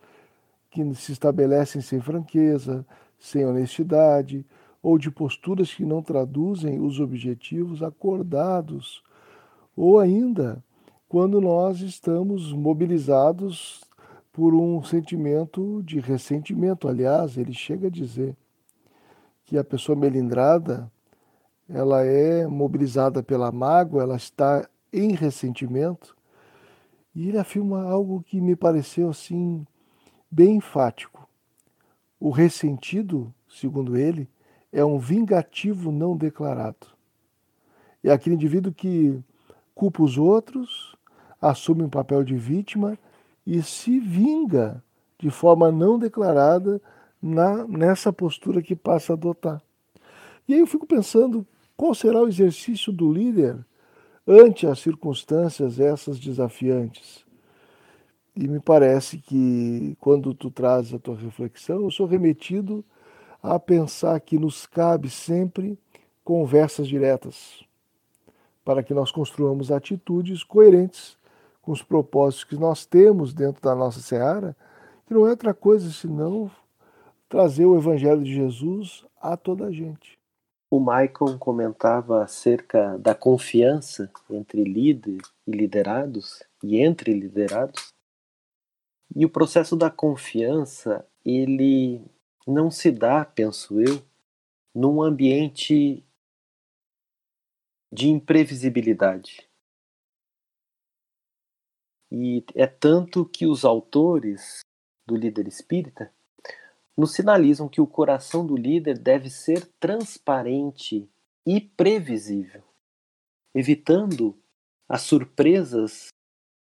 [0.71, 2.85] que se estabelecem sem franqueza,
[3.17, 4.45] sem honestidade,
[4.81, 9.03] ou de posturas que não traduzem os objetivos acordados,
[9.75, 10.63] ou ainda
[11.09, 13.81] quando nós estamos mobilizados
[14.31, 16.87] por um sentimento de ressentimento.
[16.87, 18.37] Aliás, ele chega a dizer
[19.43, 20.89] que a pessoa melindrada
[21.67, 26.15] ela é mobilizada pela mágoa, ela está em ressentimento
[27.15, 29.65] e ele afirma algo que me pareceu assim
[30.29, 31.27] bem enfático.
[32.19, 34.29] O ressentido, segundo ele,
[34.71, 36.87] é um vingativo não declarado.
[38.03, 39.19] É aquele indivíduo que
[39.73, 40.95] culpa os outros,
[41.41, 42.97] assume um papel de vítima
[43.45, 44.83] e se vinga
[45.17, 46.81] de forma não declarada
[47.21, 49.61] na, nessa postura que passa a adotar.
[50.47, 53.57] E aí eu fico pensando qual será o exercício do líder
[54.27, 57.25] ante as circunstâncias essas desafiantes.
[58.35, 62.85] E me parece que quando tu trazes a tua reflexão, eu sou remetido
[63.41, 65.77] a pensar que nos cabe sempre
[66.23, 67.63] conversas diretas,
[68.63, 71.18] para que nós construamos atitudes coerentes
[71.69, 74.57] com os propósitos que nós temos dentro da nossa seara,
[75.05, 76.49] que não é outra coisa senão
[77.29, 80.17] trazer o Evangelho de Jesus a toda a gente.
[80.71, 87.93] O Maicon comentava acerca da confiança entre líder e liderados e entre liderados.
[89.15, 92.01] E o processo da confiança, ele
[92.47, 94.01] não se dá, penso eu,
[94.73, 96.03] num ambiente
[97.91, 99.48] de imprevisibilidade.
[102.11, 104.61] E é tanto que os autores
[105.07, 106.11] do líder espírita
[106.97, 111.09] nos sinalizam que o coração do líder deve ser transparente
[111.45, 112.63] e previsível,
[113.55, 114.37] evitando
[114.87, 116.09] as surpresas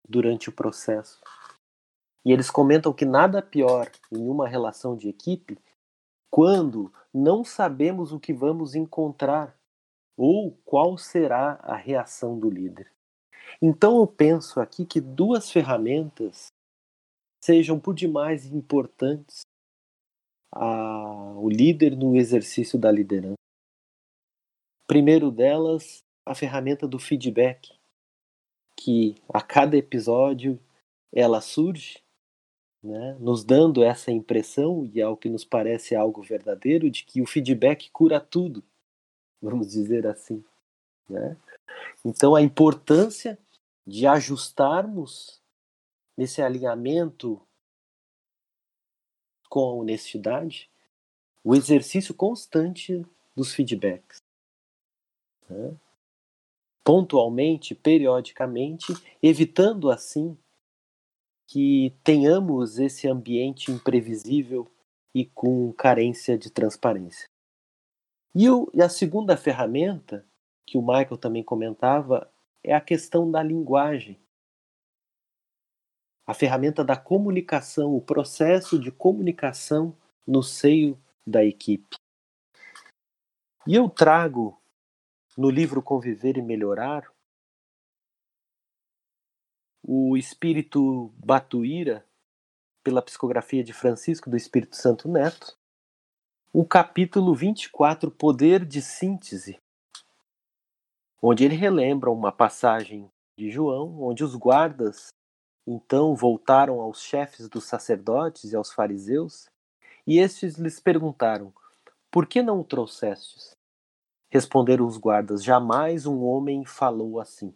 [0.08, 1.20] durante o processo.
[2.24, 5.58] E eles comentam que nada pior em uma relação de equipe
[6.28, 9.56] quando não sabemos o que vamos encontrar
[10.16, 12.95] ou qual será a reação do líder.
[13.60, 16.48] Então eu penso aqui que duas ferramentas
[17.42, 19.42] sejam por demais importantes
[20.52, 23.36] ao líder no exercício da liderança.
[24.86, 27.72] Primeiro delas, a ferramenta do feedback,
[28.78, 30.58] que a cada episódio
[31.12, 32.02] ela surge,
[32.82, 37.26] né, nos dando essa impressão, e ao que nos parece algo verdadeiro, de que o
[37.26, 38.62] feedback cura tudo,
[39.42, 40.44] vamos dizer assim.
[41.08, 41.36] Né?
[42.04, 43.38] Então, a importância
[43.86, 45.40] de ajustarmos
[46.16, 47.40] nesse alinhamento
[49.48, 50.70] com a honestidade
[51.46, 54.20] o exercício constante dos feedbacks.
[55.48, 55.76] Né?
[56.82, 60.36] Pontualmente, periodicamente, evitando assim
[61.46, 64.66] que tenhamos esse ambiente imprevisível
[65.14, 67.28] e com carência de transparência.
[68.34, 70.26] E, o, e a segunda ferramenta,
[70.66, 72.30] que o Michael também comentava,
[72.62, 74.18] é a questão da linguagem.
[76.26, 81.96] A ferramenta da comunicação, o processo de comunicação no seio da equipe.
[83.66, 84.60] E eu trago
[85.38, 87.08] no livro Conviver e Melhorar
[89.88, 92.04] o espírito Batuíra,
[92.82, 95.56] pela psicografia de Francisco do Espírito Santo Neto,
[96.52, 99.60] o capítulo 24, Poder de Síntese,
[101.22, 105.08] onde ele relembra uma passagem de João, onde os guardas
[105.66, 109.46] então voltaram aos chefes dos sacerdotes e aos fariseus,
[110.06, 111.52] e estes lhes perguntaram:
[112.10, 113.50] Por que não o trouxestes?
[114.30, 117.52] Responderam os guardas: Jamais um homem falou assim.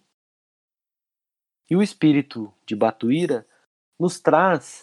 [1.70, 3.46] E o espírito de Batuíra
[3.98, 4.82] nos traz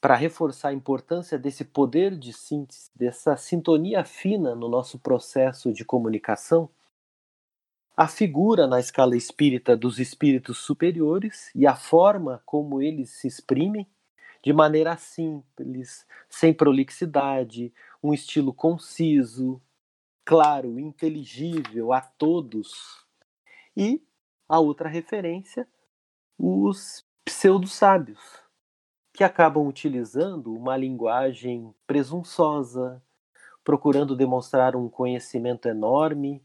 [0.00, 5.84] para reforçar a importância desse poder de síntese, dessa sintonia fina no nosso processo de
[5.84, 6.68] comunicação,
[7.96, 13.88] a figura na escala espírita dos espíritos superiores e a forma como eles se exprimem
[14.42, 19.62] de maneira simples, sem prolixidade, um estilo conciso,
[20.24, 23.06] claro, inteligível a todos.
[23.76, 24.02] E
[24.48, 25.66] a outra referência,
[26.36, 28.20] os pseudo-sábios,
[29.14, 33.00] que acabam utilizando uma linguagem presunçosa,
[33.62, 36.44] procurando demonstrar um conhecimento enorme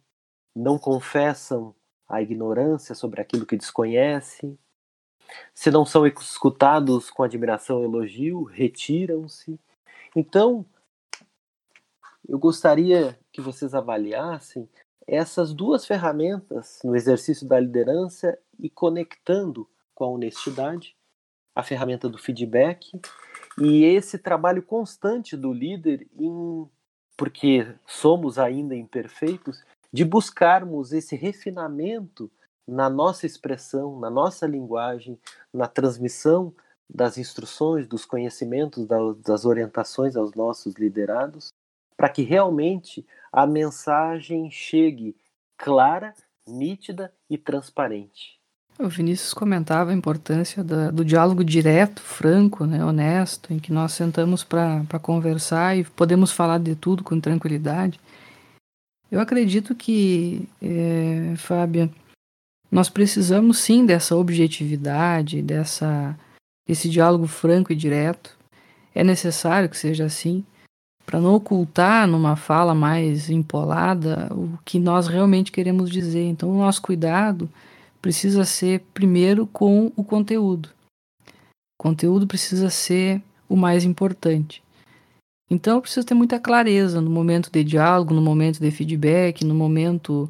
[0.59, 1.73] não confessam
[2.07, 4.57] a ignorância sobre aquilo que desconhece,
[5.53, 9.59] se não são escutados com admiração e elogio, retiram-se.
[10.15, 10.65] Então,
[12.27, 14.67] eu gostaria que vocês avaliassem
[15.07, 20.95] essas duas ferramentas no exercício da liderança e conectando com a honestidade,
[21.55, 22.91] a ferramenta do feedback
[23.59, 26.69] e esse trabalho constante do líder em
[27.17, 29.61] porque somos ainda imperfeitos,
[29.91, 32.31] de buscarmos esse refinamento
[32.67, 35.19] na nossa expressão, na nossa linguagem,
[35.53, 36.53] na transmissão
[36.89, 38.87] das instruções, dos conhecimentos,
[39.23, 41.53] das orientações aos nossos liderados,
[41.95, 45.15] para que realmente a mensagem chegue
[45.57, 46.13] clara,
[46.47, 48.39] nítida e transparente.
[48.79, 53.91] O Vinícius comentava a importância da, do diálogo direto, franco, né, honesto, em que nós
[53.91, 57.99] sentamos para conversar e podemos falar de tudo com tranquilidade.
[59.11, 61.89] Eu acredito que, é, Fábia,
[62.71, 66.17] nós precisamos sim dessa objetividade, dessa,
[66.67, 68.37] desse diálogo franco e direto.
[68.93, 70.43] é necessário que seja assim,
[71.05, 76.23] para não ocultar numa fala mais empolada o que nós realmente queremos dizer.
[76.25, 77.49] Então, o nosso cuidado
[78.01, 80.69] precisa ser primeiro com o conteúdo.
[81.79, 84.61] O conteúdo precisa ser o mais importante.
[85.49, 89.55] Então, eu preciso ter muita clareza no momento de diálogo, no momento de feedback, no
[89.55, 90.29] momento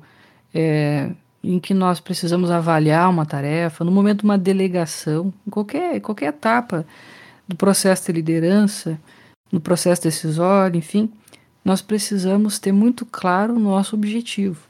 [0.53, 1.11] é,
[1.43, 6.28] em que nós precisamos avaliar uma tarefa, no momento de uma delegação, em qualquer, qualquer
[6.28, 6.86] etapa
[7.47, 8.99] do processo de liderança,
[9.51, 11.11] no processo decisório, enfim,
[11.65, 14.61] nós precisamos ter muito claro o nosso objetivo.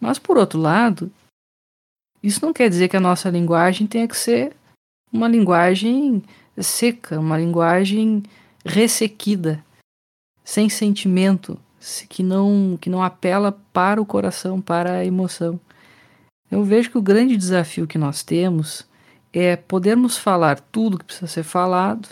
[0.00, 1.10] Mas, por outro lado,
[2.22, 4.54] isso não quer dizer que a nossa linguagem tenha que ser
[5.12, 6.22] uma linguagem
[6.58, 8.22] seca, uma linguagem
[8.64, 9.64] ressequida,
[10.44, 11.58] sem sentimento,
[12.08, 15.58] que não, que não apela para o coração, para a emoção.
[16.50, 18.86] Eu vejo que o grande desafio que nós temos
[19.32, 22.08] é podermos falar tudo que precisa ser falado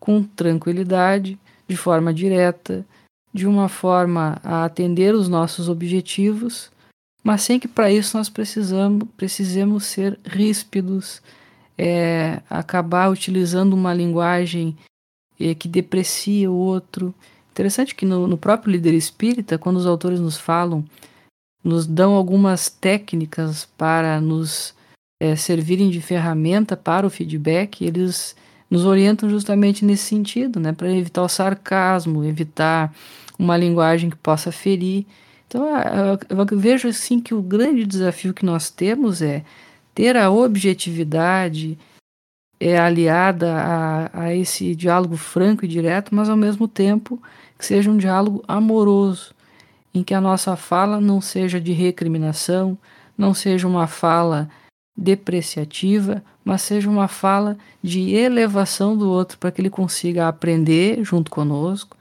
[0.00, 1.38] com tranquilidade,
[1.68, 2.84] de forma direta,
[3.32, 6.70] de uma forma a atender os nossos objetivos,
[7.22, 11.22] mas sem que para isso nós precisamos, precisemos ser ríspidos,
[11.76, 14.76] é, acabar utilizando uma linguagem
[15.38, 17.14] é, que deprecia o outro.
[17.52, 20.84] Interessante que no, no próprio líder espírita, quando os autores nos falam
[21.64, 24.74] nos dão algumas técnicas para nos
[25.18, 28.36] é, servirem de ferramenta para o feedback, eles
[28.70, 32.94] nos orientam justamente nesse sentido, né, para evitar o sarcasmo, evitar
[33.38, 35.06] uma linguagem que possa ferir.
[35.48, 35.66] Então,
[36.28, 39.42] eu vejo assim que o grande desafio que nós temos é
[39.94, 41.78] ter a objetividade
[42.58, 47.20] é aliada a, a esse diálogo franco e direto, mas ao mesmo tempo
[47.58, 49.34] que seja um diálogo amoroso,
[49.94, 52.76] em que a nossa fala não seja de recriminação,
[53.16, 54.48] não seja uma fala
[54.96, 61.30] depreciativa, mas seja uma fala de elevação do outro para que ele consiga aprender junto
[61.30, 61.96] conosco,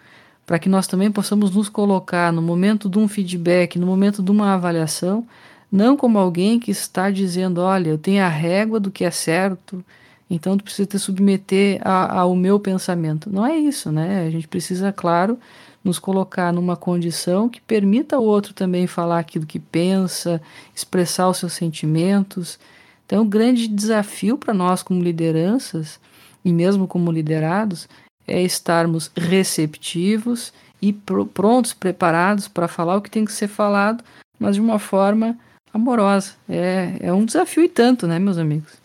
[0.45, 4.30] para que nós também possamos nos colocar no momento de um feedback, no momento de
[4.30, 5.26] uma avaliação,
[5.72, 9.84] não como alguém que está dizendo, olha, eu tenho a régua do que é certo,
[10.30, 13.32] então tu precisa te submeter a, ao meu pensamento.
[13.32, 14.26] Não é isso, né?
[14.26, 15.38] A gente precisa, claro,
[15.84, 20.42] nos colocar numa condição que permita ao outro também falar aquilo que pensa,
[20.74, 22.58] expressar os seus sentimentos.
[23.06, 26.00] Então, o grande desafio para nós como lideranças
[26.44, 27.88] e mesmo como liderados
[28.28, 34.04] é estarmos receptivos e pr prontos, preparados para falar o que tem que ser falado,
[34.40, 35.38] mas de uma forma
[35.74, 36.34] amorosa.
[36.48, 38.83] É, é um desafio e tanto, né, meus amigos?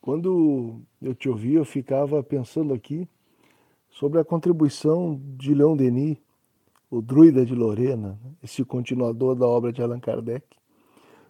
[0.00, 3.08] Quando eu te ouvi, eu ficava pensando aqui
[3.90, 6.16] sobre a contribuição de Leon Denis,
[6.90, 10.46] o druida de Lorena, esse continuador da obra de Allan Kardec,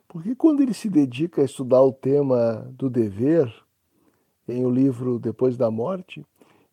[0.09, 3.53] porque quando ele se dedica a estudar o tema do dever,
[4.49, 6.27] em o livro Depois da Morte,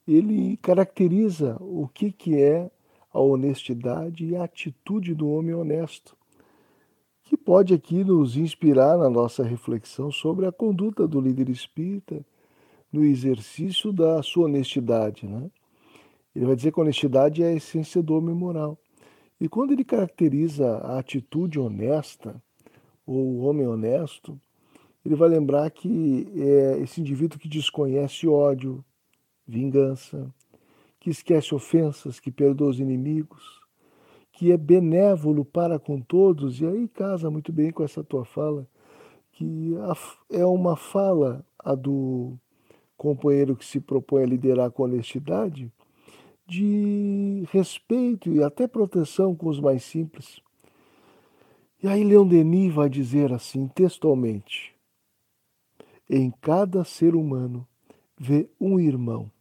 [0.08, 2.72] ele caracteriza o que, que é
[3.14, 6.17] a honestidade e a atitude do homem honesto,
[7.28, 12.26] que pode aqui nos inspirar na nossa reflexão sobre a conduta do líder espírita
[12.92, 15.28] no exercício da sua honestidade.
[15.28, 15.52] Né?
[16.34, 18.78] Ele vai dizer que a honestidade é a essência do homem moral.
[19.42, 22.42] E quando ele caracteriza a atitude honesta,
[23.06, 24.40] ou o homem honesto,
[25.06, 28.84] ele vai lembrar que é esse indivíduo que desconhece ódio,
[29.46, 30.34] vingança,
[30.98, 33.62] que esquece ofensas, que perdoa os inimigos,
[34.38, 38.68] que é benévolo para com todos, e aí casa muito bem com essa tua fala,
[39.32, 39.74] que
[40.30, 42.38] é uma fala a do
[42.96, 45.72] companheiro que se propõe a liderar com honestidade,
[46.46, 50.40] de respeito e até proteção com os mais simples.
[51.82, 54.76] E aí Leon Denis vai dizer assim, textualmente:
[56.08, 57.68] Em cada ser humano
[58.16, 59.32] vê um irmão.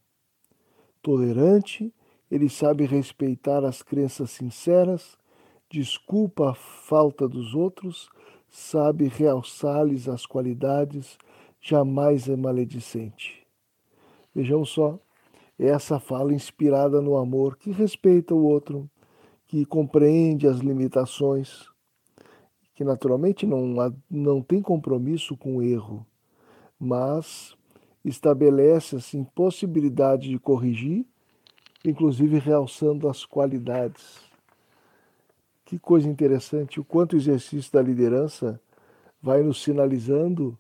[1.03, 1.93] Tolerante,
[2.31, 5.17] ele sabe respeitar as crenças sinceras,
[5.71, 8.09] desculpa a falta dos outros,
[8.49, 11.19] sabe realçar-lhes as qualidades,
[11.61, 13.47] jamais é maledicente.
[14.35, 14.99] Vejam só,
[15.59, 18.89] essa fala inspirada no amor que respeita o outro,
[19.47, 21.69] que compreende as limitações,
[22.75, 23.75] que naturalmente não,
[24.11, 26.07] não tem compromisso com o erro,
[26.79, 27.57] mas
[28.05, 31.07] estabelece assim possibilidade de corrigir,
[31.91, 34.21] inclusive realçando as qualidades.
[35.65, 38.61] Que coisa interessante, o quanto o exercício da liderança
[39.21, 40.57] vai nos sinalizando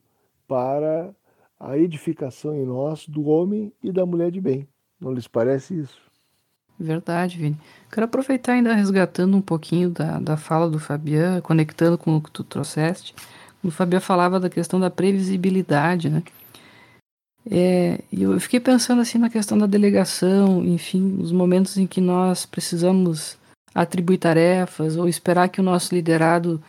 [0.48, 1.14] para
[1.58, 4.66] a edificação em nós do homem e da mulher de bem.
[5.00, 6.00] Não lhes parece isso?
[6.78, 7.58] Verdade, Vini.
[7.90, 12.30] Quero aproveitar ainda resgatando um pouquinho da, da fala do Fabian, conectando com o que
[12.30, 13.14] tu trouxeste.
[13.64, 16.22] O Fabian falava da questão da previsibilidade, né?
[17.48, 22.00] É, e eu fiquei pensando assim na questão da delegação, enfim, os momentos em que
[22.00, 23.38] nós precisamos
[23.72, 26.60] atribuir tarefas ou esperar que o nosso liderado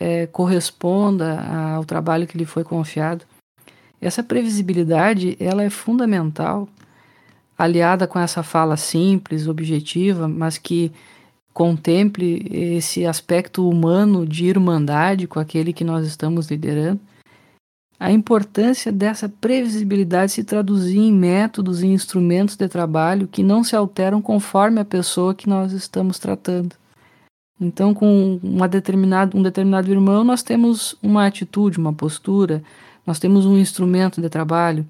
[0.00, 1.40] é, corresponda
[1.74, 3.24] ao trabalho que lhe foi confiado.
[4.00, 6.66] Essa previsibilidade ela é fundamental,
[7.58, 10.90] aliada com essa fala simples, objetiva, mas que
[11.52, 17.00] contemple esse aspecto humano de irmandade com aquele que nós estamos liderando
[18.02, 23.76] a importância dessa previsibilidade se traduzir em métodos e instrumentos de trabalho que não se
[23.76, 26.74] alteram conforme a pessoa que nós estamos tratando.
[27.60, 32.60] Então, com uma determinado, um determinado irmão, nós temos uma atitude, uma postura,
[33.06, 34.84] nós temos um instrumento de trabalho.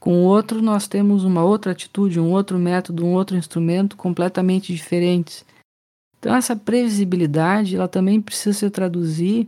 [0.00, 5.44] Com outro, nós temos uma outra atitude, um outro método, um outro instrumento completamente diferentes.
[6.18, 9.46] Então, essa previsibilidade, ela também precisa se traduzir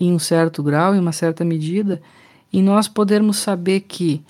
[0.00, 2.02] em um certo grau, em uma certa medida,
[2.52, 4.22] e nós podermos saber que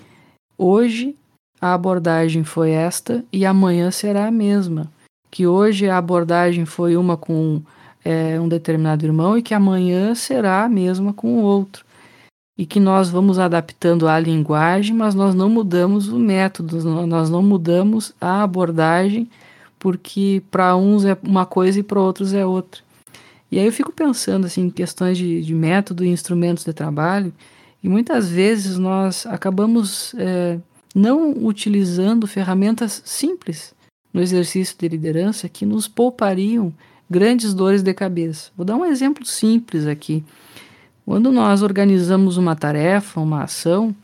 [0.57, 1.15] hoje
[1.59, 4.91] a abordagem foi esta e amanhã será a mesma.
[5.29, 7.61] Que hoje a abordagem foi uma com
[8.03, 11.85] é, um determinado irmão e que amanhã será a mesma com o outro.
[12.57, 17.41] E que nós vamos adaptando a linguagem, mas nós não mudamos o método, nós não
[17.41, 19.29] mudamos a abordagem,
[19.79, 22.81] porque para uns é uma coisa e para outros é outra.
[23.51, 27.33] E aí eu fico pensando assim, em questões de, de método e instrumentos de trabalho,
[27.83, 30.59] e muitas vezes nós acabamos é,
[30.93, 33.73] não utilizando ferramentas simples
[34.13, 36.73] no exercício de liderança que nos poupariam
[37.09, 38.51] grandes dores de cabeça.
[38.55, 40.23] Vou dar um exemplo simples aqui.
[41.05, 43.95] Quando nós organizamos uma tarefa, uma ação,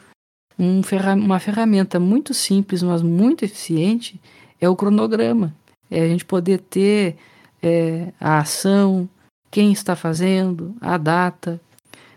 [0.58, 4.20] um ferra uma ferramenta muito simples, mas muito eficiente,
[4.60, 5.54] é o cronograma.
[5.90, 7.16] É a gente poder ter
[7.62, 9.08] é, a ação,
[9.50, 11.62] quem está fazendo, a data,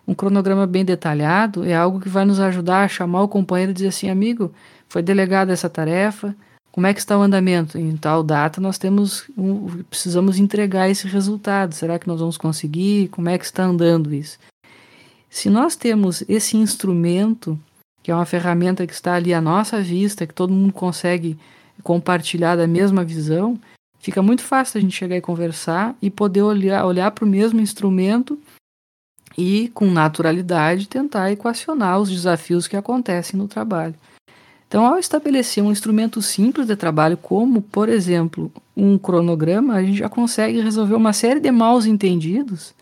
[0.07, 3.74] um cronograma bem detalhado é algo que vai nos ajudar a chamar o companheiro e
[3.74, 4.53] dizer assim, amigo,
[4.88, 6.34] foi delegada essa tarefa,
[6.72, 7.76] como é que está o andamento?
[7.76, 11.74] Em tal data nós temos um, precisamos entregar esse resultado.
[11.74, 13.09] Será que nós vamos conseguir?
[13.09, 14.38] Como é que está andando isso?
[15.28, 17.59] Se nós temos esse instrumento,
[18.03, 21.36] que é uma ferramenta que está ali à nossa vista, que todo mundo consegue
[21.82, 23.59] compartilhar da mesma visão,
[23.98, 27.61] fica muito fácil a gente chegar e conversar e poder olhar, olhar para o mesmo
[27.61, 28.38] instrumento
[29.36, 33.94] e, com naturalidade, tentar equacionar os desafios que acontecem no trabalho.
[34.68, 39.98] Então, ao estabelecer um instrumento simples de trabalho, como, por exemplo, um cronograma, a gente
[39.98, 42.72] já consegue resolver uma série de mal entendidos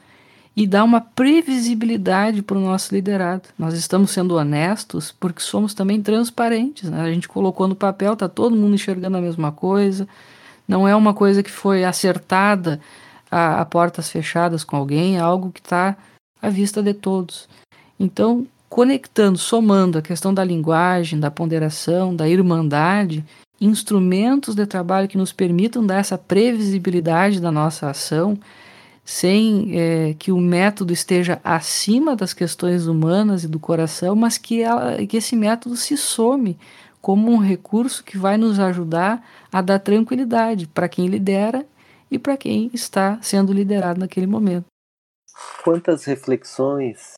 [0.55, 3.43] e dar uma previsibilidade para o nosso liderado.
[3.59, 6.91] Nós estamos sendo honestos porque somos também transparentes.
[6.91, 7.01] Né?
[7.01, 10.07] A gente colocou no papel, está todo mundo enxergando a mesma coisa,
[10.67, 12.81] não é uma coisa que foi acertada
[13.31, 15.97] a, a portas fechadas com alguém, é algo que está
[16.41, 17.49] à vista de todos.
[17.99, 23.25] Então, conectando, somando a questão da linguagem, da ponderação, da irmandade,
[23.61, 28.39] instrumentos de trabalho que nos permitam dar essa previsibilidade da nossa ação,
[29.05, 34.61] sem é, que o método esteja acima das questões humanas e do coração, mas que,
[34.61, 36.59] ela, que esse método se some
[37.01, 41.65] como um recurso que vai nos ajudar a dar tranquilidade para quem lidera
[42.11, 44.67] e para quem está sendo liderado naquele momento.
[45.63, 47.15] Quantas reflexões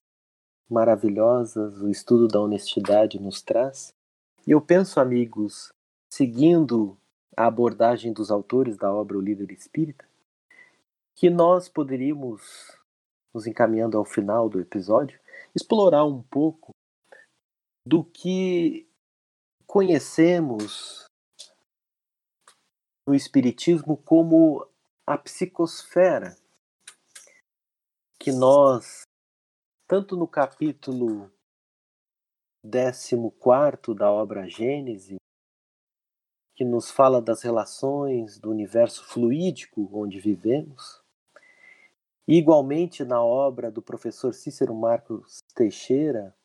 [0.70, 3.92] maravilhosas o estudo da honestidade nos traz.
[4.46, 5.72] E eu penso, amigos,
[6.12, 6.96] seguindo
[7.36, 10.06] a abordagem dos autores da obra O Líder Espírita,
[11.16, 12.78] que nós poderíamos,
[13.34, 15.18] nos encaminhando ao final do episódio,
[15.54, 16.70] explorar um pouco
[17.84, 18.86] do que
[19.66, 21.06] conhecemos
[23.06, 24.66] no Espiritismo como
[25.06, 26.36] a psicosfera
[28.22, 29.04] que nós,
[29.88, 31.32] tanto no capítulo
[32.62, 33.16] 14
[33.94, 35.16] da obra Gênese,
[36.54, 41.02] que nos fala das relações do universo fluídico onde vivemos,
[42.28, 46.36] igualmente na obra do professor Cícero Marcos Teixeira,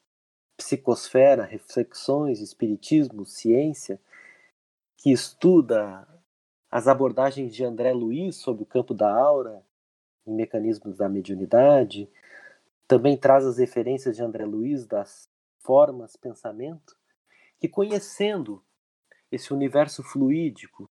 [0.56, 4.00] Psicosfera, Reflexões, Espiritismo, Ciência,
[4.96, 6.08] que estuda
[6.72, 9.62] as abordagens de André Luiz sobre o campo da aura
[10.26, 12.10] mecanismos da mediunidade,
[12.88, 16.96] também traz as referências de André Luiz das formas pensamento,
[17.60, 18.64] que conhecendo
[19.32, 20.90] esse universo fluídico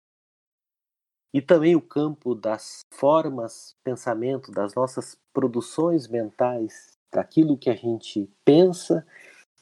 [1.33, 8.29] e também o campo das formas pensamento, das nossas produções mentais, daquilo que a gente
[8.43, 9.05] pensa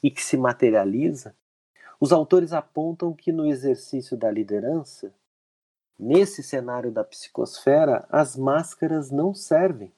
[0.02, 1.36] e que se materializa,
[2.00, 5.14] os autores apontam que no exercício da liderança
[5.98, 9.94] Nesse cenário da psicosfera, as máscaras não servem.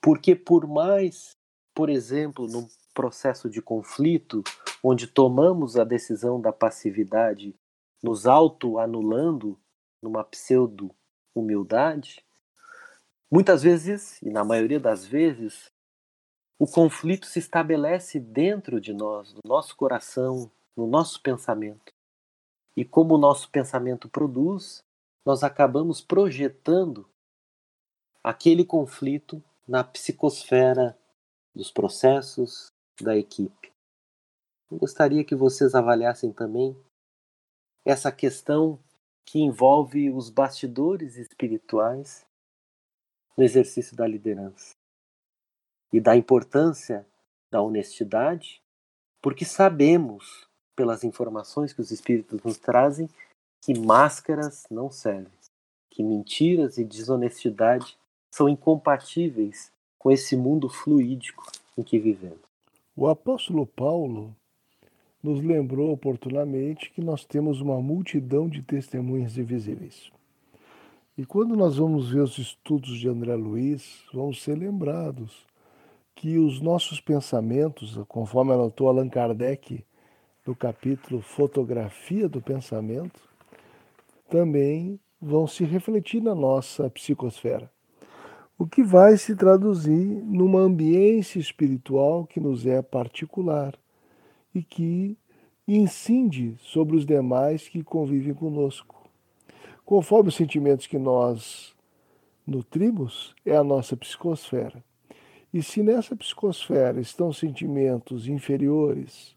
[0.00, 1.36] Porque, por mais,
[1.74, 4.42] por exemplo, num processo de conflito,
[4.82, 7.54] onde tomamos a decisão da passividade,
[8.02, 9.58] nos auto-anulando
[10.02, 12.24] numa pseudo-humildade,
[13.30, 15.70] muitas vezes, e na maioria das vezes,
[16.58, 21.92] o conflito se estabelece dentro de nós, no nosso coração, no nosso pensamento.
[22.76, 24.82] E como o nosso pensamento produz,
[25.24, 27.08] nós acabamos projetando
[28.22, 30.98] aquele conflito na psicosfera
[31.54, 33.72] dos processos da equipe.
[34.70, 36.76] Eu gostaria que vocês avaliassem também
[37.84, 38.78] essa questão
[39.24, 42.26] que envolve os bastidores espirituais
[43.36, 44.74] no exercício da liderança
[45.92, 47.06] e da importância
[47.50, 48.62] da honestidade,
[49.20, 53.08] porque sabemos, pelas informações que os espíritos nos trazem,
[53.60, 55.32] que máscaras não servem,
[55.90, 57.96] que mentiras e desonestidade
[58.30, 62.40] são incompatíveis com esse mundo fluídico em que vivemos.
[62.96, 64.34] O apóstolo Paulo
[65.22, 70.10] nos lembrou oportunamente que nós temos uma multidão de testemunhas invisíveis.
[71.16, 75.46] E quando nós vamos ver os estudos de André Luiz, vamos ser lembrados
[76.14, 79.84] que os nossos pensamentos, conforme anotou Allan Kardec
[80.46, 83.20] no capítulo Fotografia do Pensamento,
[84.28, 87.70] também vão se refletir na nossa psicosfera.
[88.58, 93.74] O que vai se traduzir numa ambiência espiritual que nos é particular
[94.54, 95.16] e que
[95.66, 99.08] incide sobre os demais que convivem conosco.
[99.84, 101.74] Conforme os sentimentos que nós
[102.46, 104.82] nutrimos, é a nossa psicosfera.
[105.52, 109.36] E se nessa psicosfera estão sentimentos inferiores,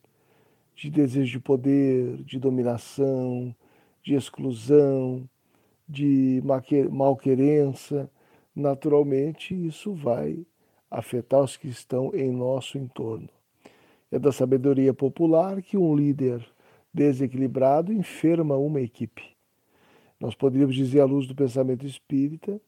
[0.76, 3.56] de desejo de poder, de dominação,
[4.04, 5.28] de exclusão,
[5.88, 6.44] de
[6.92, 8.10] malquerença,
[8.56, 10.46] naturalmente isso vai
[10.92, 13.30] afetar os que estão em nosso entorno.
[14.12, 16.46] É da sabedoria popular que um líder
[16.94, 19.36] desequilibrado enferma uma equipe.
[20.20, 22.60] Nós poderíamos dizer, à luz do pensamento espírita,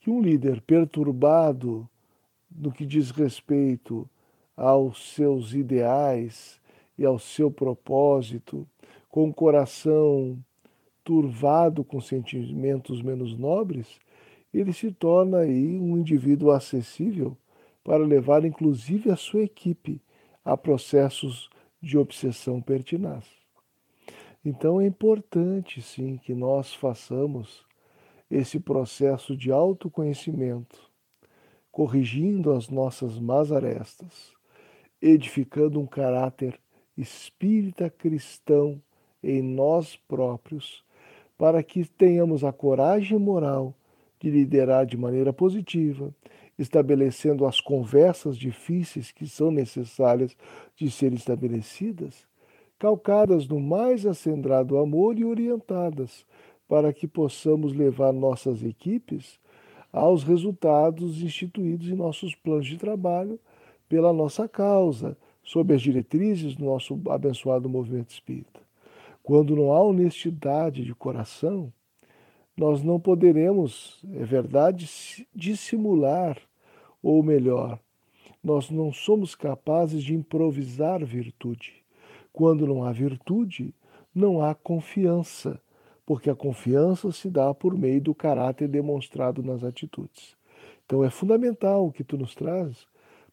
[0.00, 1.88] que um líder perturbado
[2.50, 4.08] no que diz respeito
[4.56, 6.60] aos seus ideais
[7.02, 8.66] e ao seu propósito,
[9.08, 10.38] com o coração
[11.04, 13.98] turvado com sentimentos menos nobres,
[14.54, 17.36] ele se torna aí um indivíduo acessível
[17.82, 20.00] para levar inclusive a sua equipe
[20.44, 21.50] a processos
[21.80, 23.24] de obsessão pertinaz.
[24.44, 27.64] Então é importante sim que nós façamos
[28.30, 30.92] esse processo de autoconhecimento
[31.72, 34.34] corrigindo as nossas más arestas,
[35.00, 36.60] edificando um caráter
[36.96, 38.80] espírita cristão
[39.22, 40.84] em nós próprios,
[41.38, 43.74] para que tenhamos a coragem moral
[44.20, 46.14] de liderar de maneira positiva,
[46.58, 50.36] estabelecendo as conversas difíceis que são necessárias
[50.76, 52.26] de serem estabelecidas,
[52.78, 56.26] calcadas no mais acendrado amor e orientadas
[56.68, 59.38] para que possamos levar nossas equipes
[59.92, 63.38] aos resultados instituídos em nossos planos de trabalho
[63.88, 68.60] pela nossa causa, sob as diretrizes do nosso abençoado movimento espírita.
[69.22, 71.72] Quando não há honestidade de coração,
[72.56, 74.88] nós não poderemos, é verdade,
[75.34, 76.38] dissimular,
[77.02, 77.78] ou melhor,
[78.42, 81.72] nós não somos capazes de improvisar virtude.
[82.32, 83.74] Quando não há virtude,
[84.14, 85.60] não há confiança
[86.04, 90.36] porque a confiança se dá por meio do caráter demonstrado nas atitudes.
[90.84, 92.86] Então é fundamental o que tu nos traz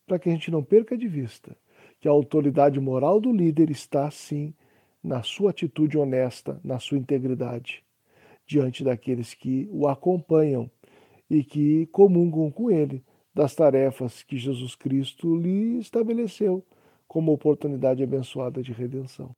[0.06, 1.56] para que a gente não perca de vista
[2.00, 4.54] que a autoridade moral do líder está sim
[5.04, 7.84] na sua atitude honesta, na sua integridade,
[8.46, 10.70] diante daqueles que o acompanham
[11.30, 16.66] e que comungam com ele das tarefas que Jesus Cristo lhe estabeleceu
[17.08, 19.32] como oportunidade abençoada de redenção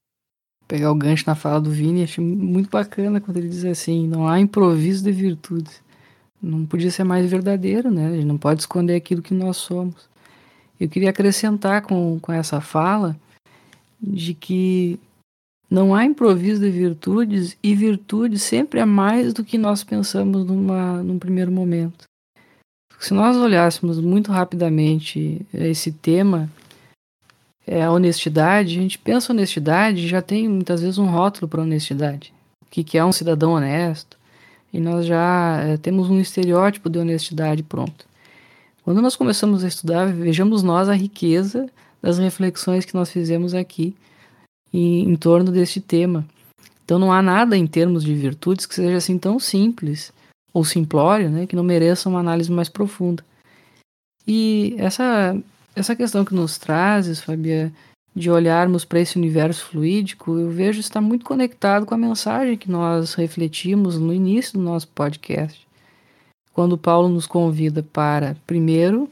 [0.72, 4.26] pegar o gancho na fala do Vini, achei muito bacana quando ele diz assim: não
[4.26, 5.84] há improviso de virtudes.
[6.42, 8.08] Não podia ser mais verdadeiro, né?
[8.08, 10.10] A gente não pode esconder aquilo que nós somos.
[10.82, 13.16] Eu queria acrescentar com, com essa fala
[14.02, 15.00] de que
[15.70, 21.04] não há improviso de virtudes e virtude sempre é mais do que nós pensamos numa,
[21.04, 22.06] num primeiro momento.
[23.00, 26.50] Se nós olhássemos muito rapidamente esse tema,
[27.68, 32.34] é, a honestidade, a gente pensa honestidade, já tem muitas vezes um rótulo para honestidade.
[32.66, 34.18] O que, que é um cidadão honesto?
[34.74, 38.10] E nós já é, temos um estereótipo de honestidade pronto.
[38.84, 41.70] Quando nós começamos a estudar, vejamos nós a riqueza
[42.02, 43.96] das reflexões que nós fizemos aqui
[44.74, 46.26] em, em torno deste tema.
[46.84, 50.12] Então não há nada em termos de virtudes que seja assim tão simples
[50.54, 53.24] ou simplório, né, que não mereça uma análise mais profunda.
[54.28, 55.38] E essa
[55.74, 57.72] essa questão que nos trazes, Fabia,
[58.14, 62.70] de olharmos para esse universo fluídico, eu vejo está muito conectado com a mensagem que
[62.70, 65.66] nós refletimos no início do nosso podcast.
[66.54, 69.10] Quando Paulo nos convida para, primeiro,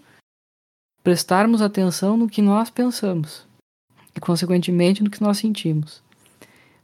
[1.04, 3.48] prestarmos atenção no que nós pensamos
[4.16, 6.02] e, consequentemente, no que nós sentimos,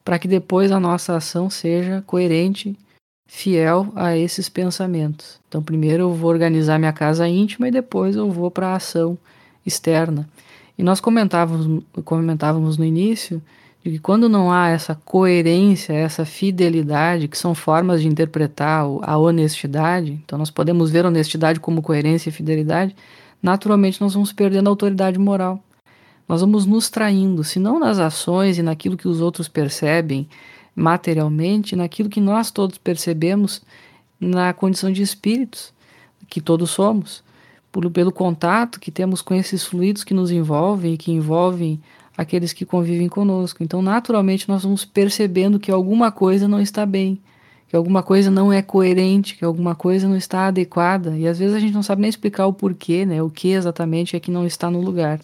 [0.03, 2.77] para que depois a nossa ação seja coerente,
[3.27, 5.39] fiel a esses pensamentos.
[5.47, 9.17] Então, primeiro eu vou organizar minha casa íntima e depois eu vou para a ação
[9.65, 10.29] externa.
[10.77, 13.41] E nós comentávamos, comentávamos no início
[13.91, 20.19] que quando não há essa coerência, essa fidelidade, que são formas de interpretar a honestidade,
[20.25, 22.95] então nós podemos ver honestidade como coerência e fidelidade,
[23.41, 25.63] naturalmente nós vamos perdendo a autoridade moral.
[26.27, 30.27] Nós vamos nos traindo, se não nas ações e naquilo que os outros percebem
[30.75, 33.61] materialmente, naquilo que nós todos percebemos
[34.19, 35.71] na condição de espíritos
[36.27, 37.23] que todos somos
[37.71, 41.79] por, pelo contato que temos com esses fluidos que nos envolvem e que envolvem
[42.17, 43.63] aqueles que convivem conosco.
[43.63, 47.19] Então, naturalmente, nós vamos percebendo que alguma coisa não está bem,
[47.67, 51.55] que alguma coisa não é coerente, que alguma coisa não está adequada, e às vezes
[51.55, 53.21] a gente não sabe nem explicar o porquê, né?
[53.21, 55.19] O que exatamente é que não está no lugar.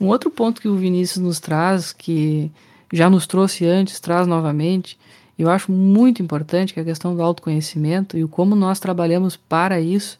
[0.00, 2.50] Um outro ponto que o Vinícius nos traz, que
[2.92, 4.98] já nos trouxe antes, traz novamente,
[5.38, 9.36] eu acho muito importante, que é a questão do autoconhecimento e o como nós trabalhamos
[9.36, 10.18] para isso,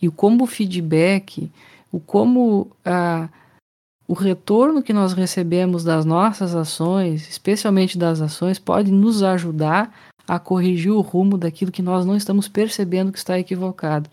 [0.00, 1.50] e como o feedback,
[1.92, 3.28] o como a,
[4.08, 9.94] o retorno que nós recebemos das nossas ações, especialmente das ações, pode nos ajudar
[10.26, 14.08] a corrigir o rumo daquilo que nós não estamos percebendo que está equivocado.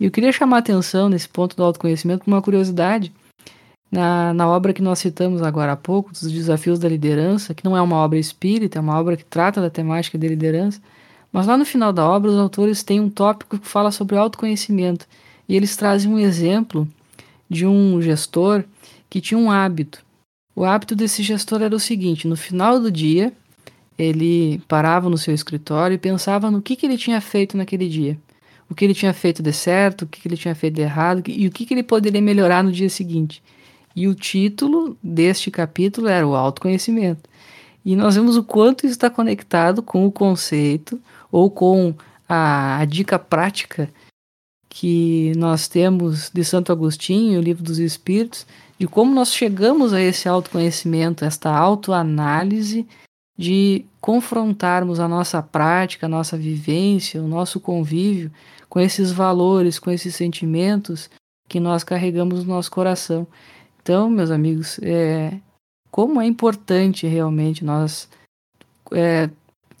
[0.00, 3.12] E eu queria chamar a atenção nesse ponto do autoconhecimento com uma curiosidade.
[3.92, 7.76] Na, na obra que nós citamos agora há pouco, dos Desafios da Liderança, que não
[7.76, 10.80] é uma obra espírita, é uma obra que trata da temática de liderança,
[11.30, 15.06] mas lá no final da obra, os autores têm um tópico que fala sobre autoconhecimento.
[15.46, 16.88] E eles trazem um exemplo
[17.48, 18.64] de um gestor
[19.10, 20.02] que tinha um hábito.
[20.54, 23.32] O hábito desse gestor era o seguinte: no final do dia,
[23.98, 28.16] ele parava no seu escritório e pensava no que, que ele tinha feito naquele dia.
[28.68, 31.22] O que ele tinha feito de certo, o que, que ele tinha feito de errado
[31.26, 33.42] e o que, que ele poderia melhorar no dia seguinte.
[33.96, 37.28] E o título deste capítulo era o autoconhecimento.
[37.84, 41.00] E nós vemos o quanto isso está conectado com o conceito
[41.32, 41.94] ou com
[42.28, 43.90] a, a dica prática
[44.68, 48.46] que nós temos de Santo Agostinho, o livro dos Espíritos,
[48.80, 52.88] de como nós chegamos a esse autoconhecimento, esta autoanálise
[53.36, 58.32] de confrontarmos a nossa prática, a nossa vivência, o nosso convívio
[58.70, 61.10] com esses valores, com esses sentimentos
[61.46, 63.26] que nós carregamos no nosso coração.
[63.82, 65.34] Então, meus amigos, é,
[65.90, 68.08] como é importante realmente nós
[68.92, 69.28] é,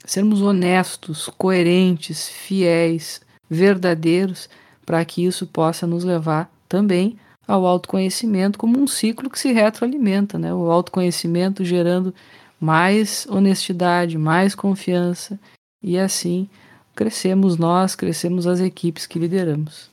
[0.04, 4.50] sermos honestos, coerentes, fiéis, verdadeiros,
[4.84, 7.16] para que isso possa nos levar também
[7.50, 10.54] ao autoconhecimento como um ciclo que se retroalimenta, né?
[10.54, 12.14] O autoconhecimento gerando
[12.60, 15.38] mais honestidade, mais confiança
[15.82, 16.48] e assim
[16.94, 19.90] crescemos nós, crescemos as equipes que lideramos.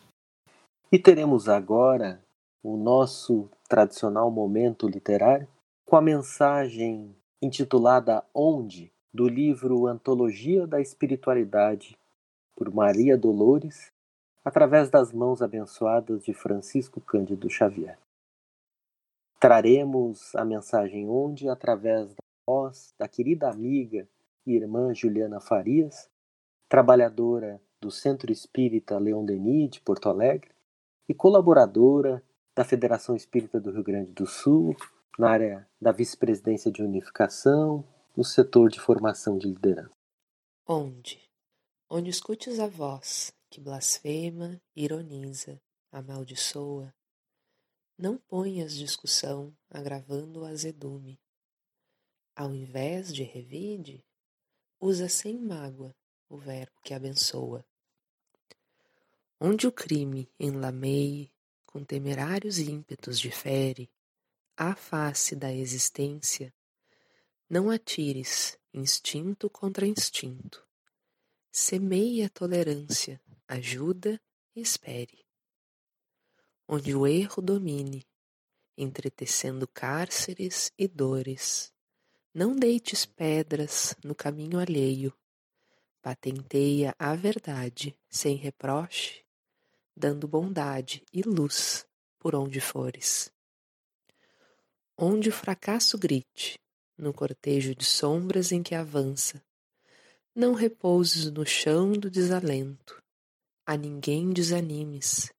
[0.91, 2.21] E teremos agora
[2.63, 5.47] o nosso tradicional momento literário
[5.83, 11.97] com a mensagem intitulada Onde, do livro Antologia da Espiritualidade,
[12.55, 13.91] por Maria Dolores,
[14.47, 17.99] através das mãos abençoadas de Francisco Cândido Xavier.
[19.41, 24.07] Traremos a mensagem Onde através da voz da querida amiga
[24.45, 26.09] e irmã Juliana Farias,
[26.69, 30.55] trabalhadora do Centro Espírita Leão Denis de Porto Alegre
[31.09, 32.23] e colaboradora
[32.55, 34.73] da Federação Espírita do Rio Grande do Sul,
[35.19, 37.83] na área da vice-presidência de unificação,
[38.15, 39.91] no setor de formação de liderança.
[40.65, 41.19] Onde?
[41.89, 46.93] Onde escutes a voz que blasfema, ironiza, amaldiçoa,
[47.97, 51.19] não ponhas discussão agravando o azedume.
[52.35, 54.05] Ao invés de revide,
[54.79, 55.95] usa sem mágoa
[56.29, 57.65] o verbo que abençoa.
[59.39, 61.31] Onde o crime enlameie,
[61.65, 63.89] com temerários ímpetos difere,
[64.55, 66.53] à face da existência,
[67.49, 70.65] não atires instinto contra instinto.
[71.51, 74.19] Semeie a tolerância, ajuda
[74.55, 75.25] e espere.
[76.67, 78.05] Onde o erro domine,
[78.77, 81.73] entretecendo cárceres e dores,
[82.33, 85.13] não deites pedras no caminho alheio.
[86.01, 89.23] Patenteia a verdade sem reproche,
[89.95, 91.87] dando bondade e luz
[92.19, 93.31] por onde fores
[94.97, 96.59] onde o fracasso grite,
[96.97, 99.43] no cortejo de sombras em que avança.
[100.33, 103.01] Não repouses no chão do desalento,
[103.67, 105.29] a ninguém desanimes,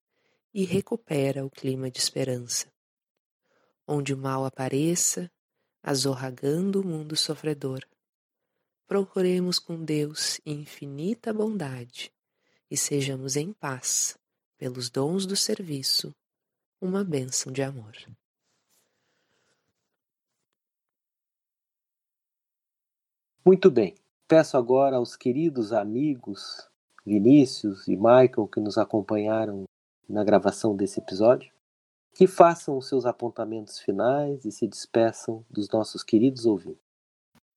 [0.53, 2.71] e recupera o clima de esperança.
[3.87, 5.31] onde o mal apareça,
[5.81, 7.83] azorragando o mundo sofredor.
[8.85, 12.13] Procuremos com Deus infinita bondade
[12.69, 14.15] e sejamos em paz,
[14.59, 16.15] pelos dons do serviço,
[16.79, 17.95] uma bênção de amor.
[23.43, 23.95] Muito bem.
[24.27, 26.68] Peço agora aos queridos amigos
[27.09, 29.63] Vinícius e Michael que nos acompanharam
[30.07, 31.51] na gravação desse episódio,
[32.13, 36.81] que façam os seus apontamentos finais e se despeçam dos nossos queridos ouvintes.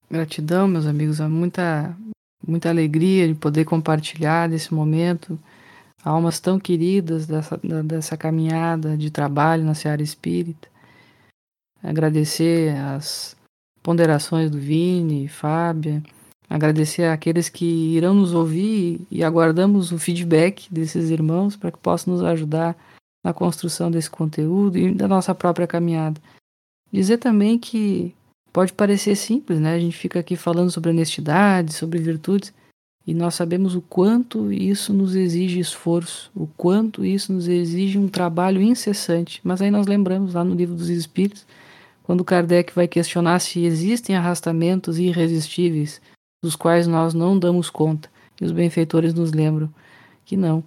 [0.09, 1.95] Gratidão, meus amigos, é muita,
[2.45, 5.39] muita alegria de poder compartilhar desse momento
[6.03, 10.67] almas tão queridas dessa, dessa caminhada de trabalho na seara espírita.
[11.81, 13.35] Agradecer as
[13.81, 16.01] ponderações do Vini, Fábia,
[16.53, 22.13] agradecer àqueles que irão nos ouvir e aguardamos o feedback desses irmãos para que possam
[22.13, 22.77] nos ajudar
[23.25, 26.21] na construção desse conteúdo e da nossa própria caminhada.
[26.91, 28.13] Dizer também que
[28.51, 29.73] pode parecer simples, né?
[29.73, 32.53] A gente fica aqui falando sobre honestidade, sobre virtudes,
[33.07, 38.07] e nós sabemos o quanto isso nos exige esforço, o quanto isso nos exige um
[38.07, 39.41] trabalho incessante.
[39.43, 41.47] Mas aí nós lembramos lá no livro dos Espíritos,
[42.03, 45.99] quando Kardec vai questionar se existem arrastamentos irresistíveis
[46.43, 48.11] dos quais nós não damos conta.
[48.39, 49.73] E os benfeitores nos lembram
[50.25, 50.61] que não,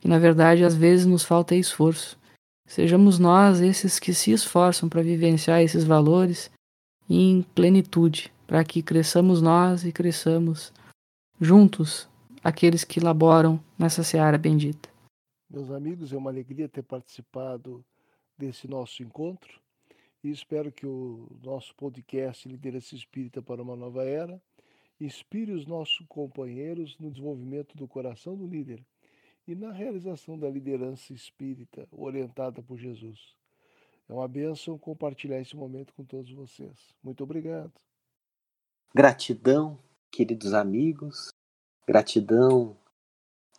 [0.00, 2.16] que na verdade às vezes nos falta esforço.
[2.64, 6.50] Sejamos nós esses que se esforçam para vivenciar esses valores
[7.10, 10.72] em plenitude, para que cresçamos nós e cresçamos
[11.40, 12.08] juntos
[12.44, 14.88] aqueles que laboram nessa seara bendita.
[15.50, 17.84] Meus amigos, é uma alegria ter participado
[18.36, 19.50] desse nosso encontro
[20.22, 24.40] e espero que o nosso podcast Liderança Espírita para uma Nova Era
[25.00, 28.84] inspire os nossos companheiros no desenvolvimento do coração do líder
[29.46, 33.34] e na realização da liderança espírita orientada por Jesus.
[34.08, 36.94] É uma bênção compartilhar esse momento com todos vocês.
[37.02, 37.72] Muito obrigado.
[38.94, 39.78] Gratidão,
[40.10, 41.28] queridos amigos,
[41.86, 42.76] gratidão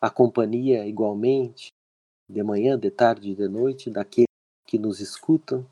[0.01, 1.69] à companhia igualmente,
[2.27, 4.27] de manhã, de tarde e de noite, daqueles
[4.67, 5.67] que nos escutam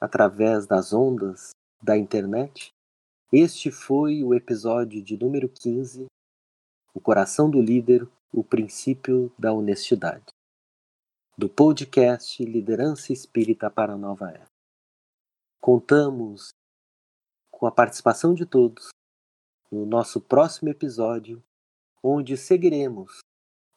[0.00, 1.50] através das ondas
[1.82, 2.70] da internet.
[3.32, 6.06] Este foi o episódio de número 15,
[6.92, 10.26] O Coração do Líder, o Princípio da Honestidade,
[11.38, 14.46] do podcast Liderança Espírita para a Nova Era.
[15.60, 16.48] Contamos
[17.52, 18.88] com a participação de todos
[19.70, 21.40] no nosso próximo episódio,
[22.02, 23.20] onde seguiremos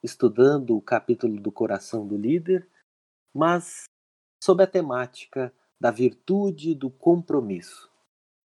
[0.02, 2.68] estudando o capítulo do Coração do Líder,
[3.32, 3.84] mas
[4.44, 7.93] sob a temática da virtude do compromisso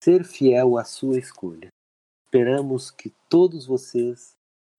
[0.06, 1.70] ser fiel à sua escolha.
[2.26, 4.38] Esperamos que todos vocês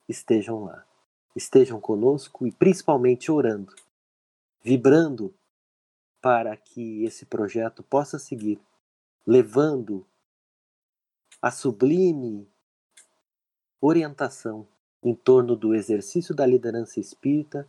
[0.08, 0.86] estejam lá,
[1.34, 3.74] estejam conosco e principalmente orando,
[4.62, 5.34] vibrando
[6.22, 8.60] para que esse projeto possa seguir,
[9.26, 10.06] levando
[11.42, 12.48] a sublime
[13.80, 14.64] orientação
[15.02, 17.68] em torno do exercício da liderança espírita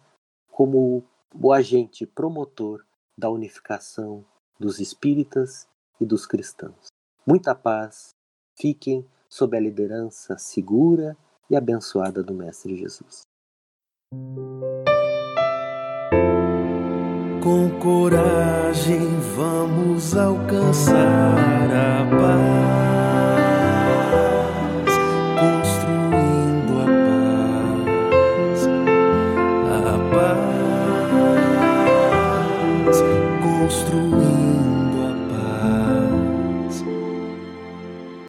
[0.51, 1.03] como
[1.33, 2.85] o agente promotor
[3.17, 4.23] da unificação
[4.59, 5.67] dos espíritas
[5.99, 6.95] e dos cristãos.
[7.27, 8.15] Muita paz.
[8.55, 11.17] Fiquem sob a liderança segura
[11.49, 13.23] e abençoada do Mestre Jesus.
[17.43, 23.06] Com coragem vamos alcançar a paz.